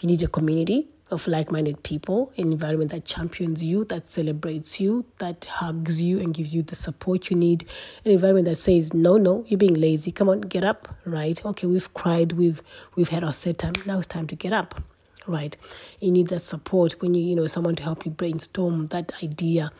You 0.00 0.06
need 0.06 0.22
a 0.22 0.28
community 0.28 0.88
of 1.10 1.26
like 1.26 1.50
minded 1.50 1.82
people, 1.82 2.32
an 2.36 2.52
environment 2.52 2.90
that 2.90 3.04
champions 3.04 3.64
you, 3.64 3.84
that 3.86 4.08
celebrates 4.08 4.80
you, 4.80 5.04
that 5.18 5.46
hugs 5.46 6.02
you 6.02 6.20
and 6.20 6.34
gives 6.34 6.54
you 6.54 6.62
the 6.62 6.74
support 6.74 7.30
you 7.30 7.36
need, 7.36 7.66
an 8.04 8.12
environment 8.12 8.46
that 8.46 8.56
says, 8.56 8.92
No, 8.92 9.16
no, 9.16 9.44
you're 9.48 9.58
being 9.58 9.74
lazy. 9.74 10.10
Come 10.10 10.28
on, 10.28 10.42
get 10.42 10.64
up, 10.64 10.88
right? 11.04 11.44
Okay, 11.44 11.66
we've 11.66 11.92
cried, 11.94 12.32
we've 12.32 12.62
we've 12.94 13.08
had 13.08 13.24
our 13.24 13.32
set 13.32 13.58
time. 13.58 13.74
Now 13.86 13.98
it's 13.98 14.06
time 14.06 14.26
to 14.28 14.36
get 14.36 14.52
up. 14.52 14.82
Right. 15.26 15.54
You 16.00 16.10
need 16.10 16.28
that 16.28 16.40
support 16.40 17.02
when 17.02 17.12
you, 17.12 17.22
you 17.22 17.36
know, 17.36 17.46
someone 17.46 17.76
to 17.76 17.82
help 17.82 18.06
you 18.06 18.10
brainstorm 18.10 18.86
that 18.88 19.12
idea, 19.22 19.70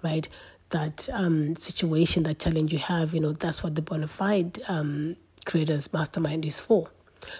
right? 0.00 0.28
that 0.72 1.08
um, 1.12 1.54
situation, 1.54 2.24
that 2.24 2.40
challenge 2.40 2.72
you 2.72 2.78
have, 2.78 3.14
you 3.14 3.20
know, 3.20 3.32
that's 3.32 3.62
what 3.62 3.74
the 3.74 3.82
bona 3.82 4.08
fide 4.08 4.60
um, 4.68 5.16
creators 5.44 5.92
mastermind 5.92 6.44
is 6.44 6.60
for. 6.60 6.88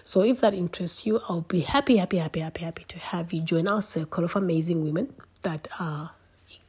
So 0.05 0.23
if 0.23 0.41
that 0.41 0.55
interests 0.55 1.07
you, 1.07 1.21
I'll 1.29 1.43
be 1.43 1.61
happy, 1.61 1.97
happy, 1.97 2.19
happy, 2.19 2.41
happy, 2.41 2.65
happy 2.65 2.85
to 2.89 2.99
have 2.99 3.33
you 3.33 3.41
join 3.41 3.69
our 3.69 3.83
circle 3.83 4.25
of 4.25 4.37
amazing 4.37 4.83
women 4.83 5.13
that 5.43 5.69
are 5.81 6.13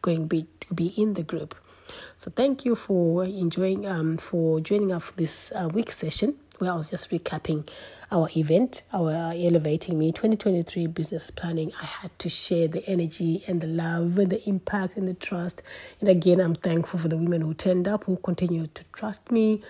going 0.02 0.28
be, 0.28 0.48
to 0.62 0.74
be 0.74 0.88
in 0.98 1.14
the 1.14 1.24
group. 1.24 1.56
So 2.18 2.32
thank 2.32 2.66
you 2.66 2.76
for 2.76 3.24
enjoying, 3.24 3.86
um, 3.86 4.18
for 4.18 4.60
joining 4.60 4.92
us 4.92 5.12
this 5.12 5.52
uh, 5.52 5.70
week 5.72 5.92
session 5.92 6.38
where 6.60 6.72
I 6.72 6.76
was 6.76 6.90
just 6.92 7.12
recapping 7.12 7.68
our 8.12 8.30
event, 8.38 8.84
our 8.94 9.34
Elevating 9.36 9.98
Me 9.98 10.12
2023 10.12 10.88
business 10.88 11.32
planning, 11.32 11.72
I 11.82 11.86
had 11.86 12.20
to 12.20 12.30
share 12.30 12.68
the 12.68 12.88
energy 12.88 13.44
and 13.48 13.60
the 13.60 13.68
love 13.68 14.20
and 14.20 14.30
the 14.32 14.48
impact 14.48 14.98
and 14.98 15.08
the 15.08 15.16
trust. 15.16 15.64
And 16.00 16.08
again, 16.08 16.40
I'm 16.40 16.56
thankful 16.56 17.00
for 17.00 17.08
the 17.08 17.18
women 17.18 17.42
who 17.42 17.56
turned 17.56 17.88
up, 17.88 18.04
who 18.04 18.18
continue 18.18 18.68
to 18.68 18.84
trust 18.94 19.32
me 19.32 19.64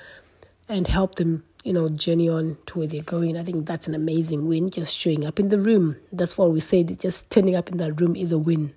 and 0.67 0.88
help 0.88 1.15
them, 1.15 1.43
you 1.63 1.73
know, 1.73 1.89
journey 1.89 2.30
on 2.30 2.58
to 2.67 2.80
where 2.80 2.88
they're 2.88 3.04
going. 3.04 3.38
I 3.38 3.43
think 3.43 3.65
that's 3.65 3.88
an 3.88 3.95
amazing 3.95 4.47
win, 4.47 4.69
just 4.69 4.95
showing 4.95 5.26
up 5.26 5.39
in 5.39 5.49
the 5.49 5.60
room. 5.60 5.95
That's 6.12 6.38
what 6.38 6.52
we 6.52 6.60
say, 6.60 6.84
just 6.84 7.30
turning 7.30 7.56
up 7.56 7.69
in 7.69 7.78
that 7.78 7.99
room 7.99 8.15
is 8.15 8.32
a 8.32 8.38
win. 8.38 8.73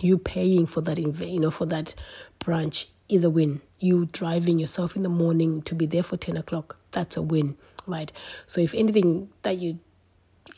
You 0.00 0.16
paying 0.16 0.66
for 0.66 0.80
that, 0.82 0.98
you 0.98 1.40
know, 1.40 1.50
for 1.50 1.66
that 1.66 1.94
branch 2.38 2.88
is 3.08 3.24
a 3.24 3.30
win. 3.30 3.60
You 3.80 4.06
driving 4.06 4.58
yourself 4.58 4.96
in 4.96 5.02
the 5.02 5.08
morning 5.08 5.62
to 5.62 5.74
be 5.74 5.86
there 5.86 6.02
for 6.02 6.16
10 6.16 6.36
o'clock, 6.36 6.76
that's 6.92 7.16
a 7.16 7.22
win 7.22 7.56
right? 7.88 8.12
So 8.46 8.60
if 8.60 8.74
anything 8.74 9.30
that 9.42 9.58
you, 9.58 9.80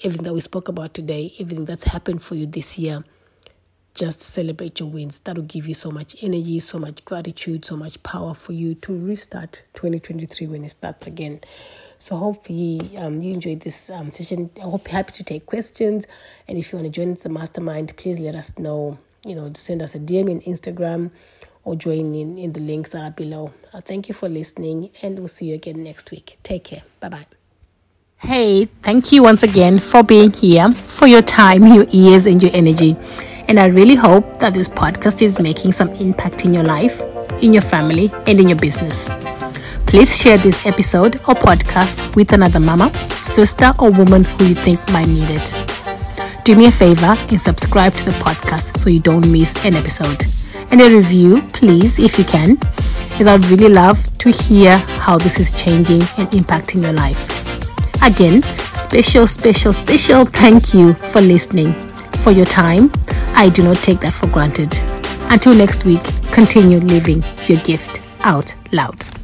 everything 0.04 0.24
that 0.24 0.34
we 0.34 0.40
spoke 0.40 0.68
about 0.68 0.92
today, 0.92 1.32
everything 1.38 1.64
that's 1.64 1.84
happened 1.84 2.22
for 2.22 2.34
you 2.34 2.46
this 2.46 2.78
year, 2.78 3.04
just 3.94 4.22
celebrate 4.22 4.80
your 4.80 4.88
wins. 4.88 5.18
That'll 5.20 5.42
give 5.44 5.66
you 5.66 5.74
so 5.74 5.90
much 5.90 6.16
energy, 6.22 6.60
so 6.60 6.78
much 6.78 7.04
gratitude, 7.04 7.64
so 7.64 7.76
much 7.76 8.02
power 8.02 8.34
for 8.34 8.52
you 8.52 8.74
to 8.76 8.96
restart 8.96 9.64
2023 9.74 10.46
when 10.46 10.64
it 10.64 10.70
starts 10.70 11.06
again. 11.06 11.40
So 11.98 12.16
hopefully 12.16 12.96
um, 12.96 13.20
you 13.20 13.34
enjoyed 13.34 13.60
this 13.60 13.90
um, 13.90 14.10
session. 14.10 14.50
I 14.58 14.62
hope 14.62 14.86
you're 14.86 14.96
happy 14.96 15.12
to 15.12 15.24
take 15.24 15.46
questions. 15.46 16.06
And 16.48 16.56
if 16.56 16.72
you 16.72 16.78
want 16.78 16.92
to 16.92 17.00
join 17.00 17.14
the 17.14 17.28
mastermind, 17.28 17.96
please 17.96 18.18
let 18.18 18.34
us 18.34 18.58
know. 18.58 18.98
You 19.24 19.34
know, 19.34 19.52
send 19.54 19.82
us 19.82 19.94
a 19.94 19.98
DM 19.98 20.30
in 20.30 20.40
Instagram 20.40 21.10
or 21.64 21.76
join 21.76 22.14
in 22.14 22.38
in 22.38 22.52
the 22.52 22.60
links 22.60 22.90
that 22.90 23.02
are 23.02 23.10
below. 23.10 23.52
Uh, 23.74 23.80
thank 23.80 24.08
you 24.08 24.14
for 24.14 24.28
listening, 24.28 24.90
and 25.02 25.18
we'll 25.18 25.28
see 25.28 25.46
you 25.46 25.54
again 25.54 25.82
next 25.82 26.10
week. 26.10 26.38
Take 26.42 26.64
care. 26.64 26.82
Bye 27.00 27.08
bye. 27.10 27.26
Hey, 28.16 28.66
thank 28.82 29.12
you 29.12 29.22
once 29.22 29.42
again 29.42 29.78
for 29.78 30.02
being 30.02 30.32
here, 30.32 30.70
for 30.72 31.06
your 31.06 31.22
time, 31.22 31.66
your 31.66 31.86
ears, 31.90 32.26
and 32.26 32.42
your 32.42 32.52
energy. 32.54 32.96
And 33.50 33.58
I 33.58 33.66
really 33.66 33.96
hope 33.96 34.38
that 34.38 34.54
this 34.54 34.68
podcast 34.68 35.22
is 35.22 35.40
making 35.40 35.72
some 35.72 35.88
impact 35.94 36.44
in 36.44 36.54
your 36.54 36.62
life, 36.62 37.02
in 37.42 37.52
your 37.52 37.62
family, 37.62 38.08
and 38.28 38.38
in 38.38 38.48
your 38.48 38.56
business. 38.56 39.08
Please 39.88 40.16
share 40.16 40.38
this 40.38 40.64
episode 40.66 41.16
or 41.16 41.34
podcast 41.34 42.14
with 42.14 42.32
another 42.32 42.60
mama, 42.60 42.94
sister, 43.22 43.72
or 43.80 43.90
woman 43.90 44.22
who 44.22 44.44
you 44.44 44.54
think 44.54 44.78
might 44.92 45.08
need 45.08 45.28
it. 45.30 46.44
Do 46.44 46.54
me 46.54 46.66
a 46.66 46.70
favor 46.70 47.16
and 47.28 47.40
subscribe 47.40 47.92
to 47.94 48.04
the 48.04 48.12
podcast 48.22 48.78
so 48.78 48.88
you 48.88 49.00
don't 49.00 49.28
miss 49.32 49.56
an 49.64 49.74
episode 49.74 50.26
and 50.70 50.80
a 50.80 50.88
review, 50.88 51.42
please, 51.52 51.98
if 51.98 52.20
you 52.20 52.24
can, 52.24 52.54
because 52.54 53.26
I'd 53.26 53.44
really 53.46 53.68
love 53.68 53.98
to 54.18 54.30
hear 54.30 54.78
how 55.02 55.18
this 55.18 55.40
is 55.40 55.50
changing 55.60 56.02
and 56.18 56.28
impacting 56.28 56.82
your 56.82 56.92
life. 56.92 57.18
Again, 58.00 58.44
special, 58.74 59.26
special, 59.26 59.72
special 59.72 60.24
thank 60.24 60.72
you 60.72 60.94
for 61.10 61.20
listening, 61.20 61.72
for 62.22 62.30
your 62.30 62.46
time. 62.46 62.92
I 63.34 63.48
do 63.48 63.62
not 63.62 63.78
take 63.78 64.00
that 64.00 64.12
for 64.12 64.26
granted. 64.28 64.76
Until 65.30 65.54
next 65.54 65.84
week, 65.84 66.02
continue 66.32 66.78
living 66.78 67.22
your 67.46 67.60
gift 67.60 68.02
out 68.20 68.54
loud. 68.72 69.19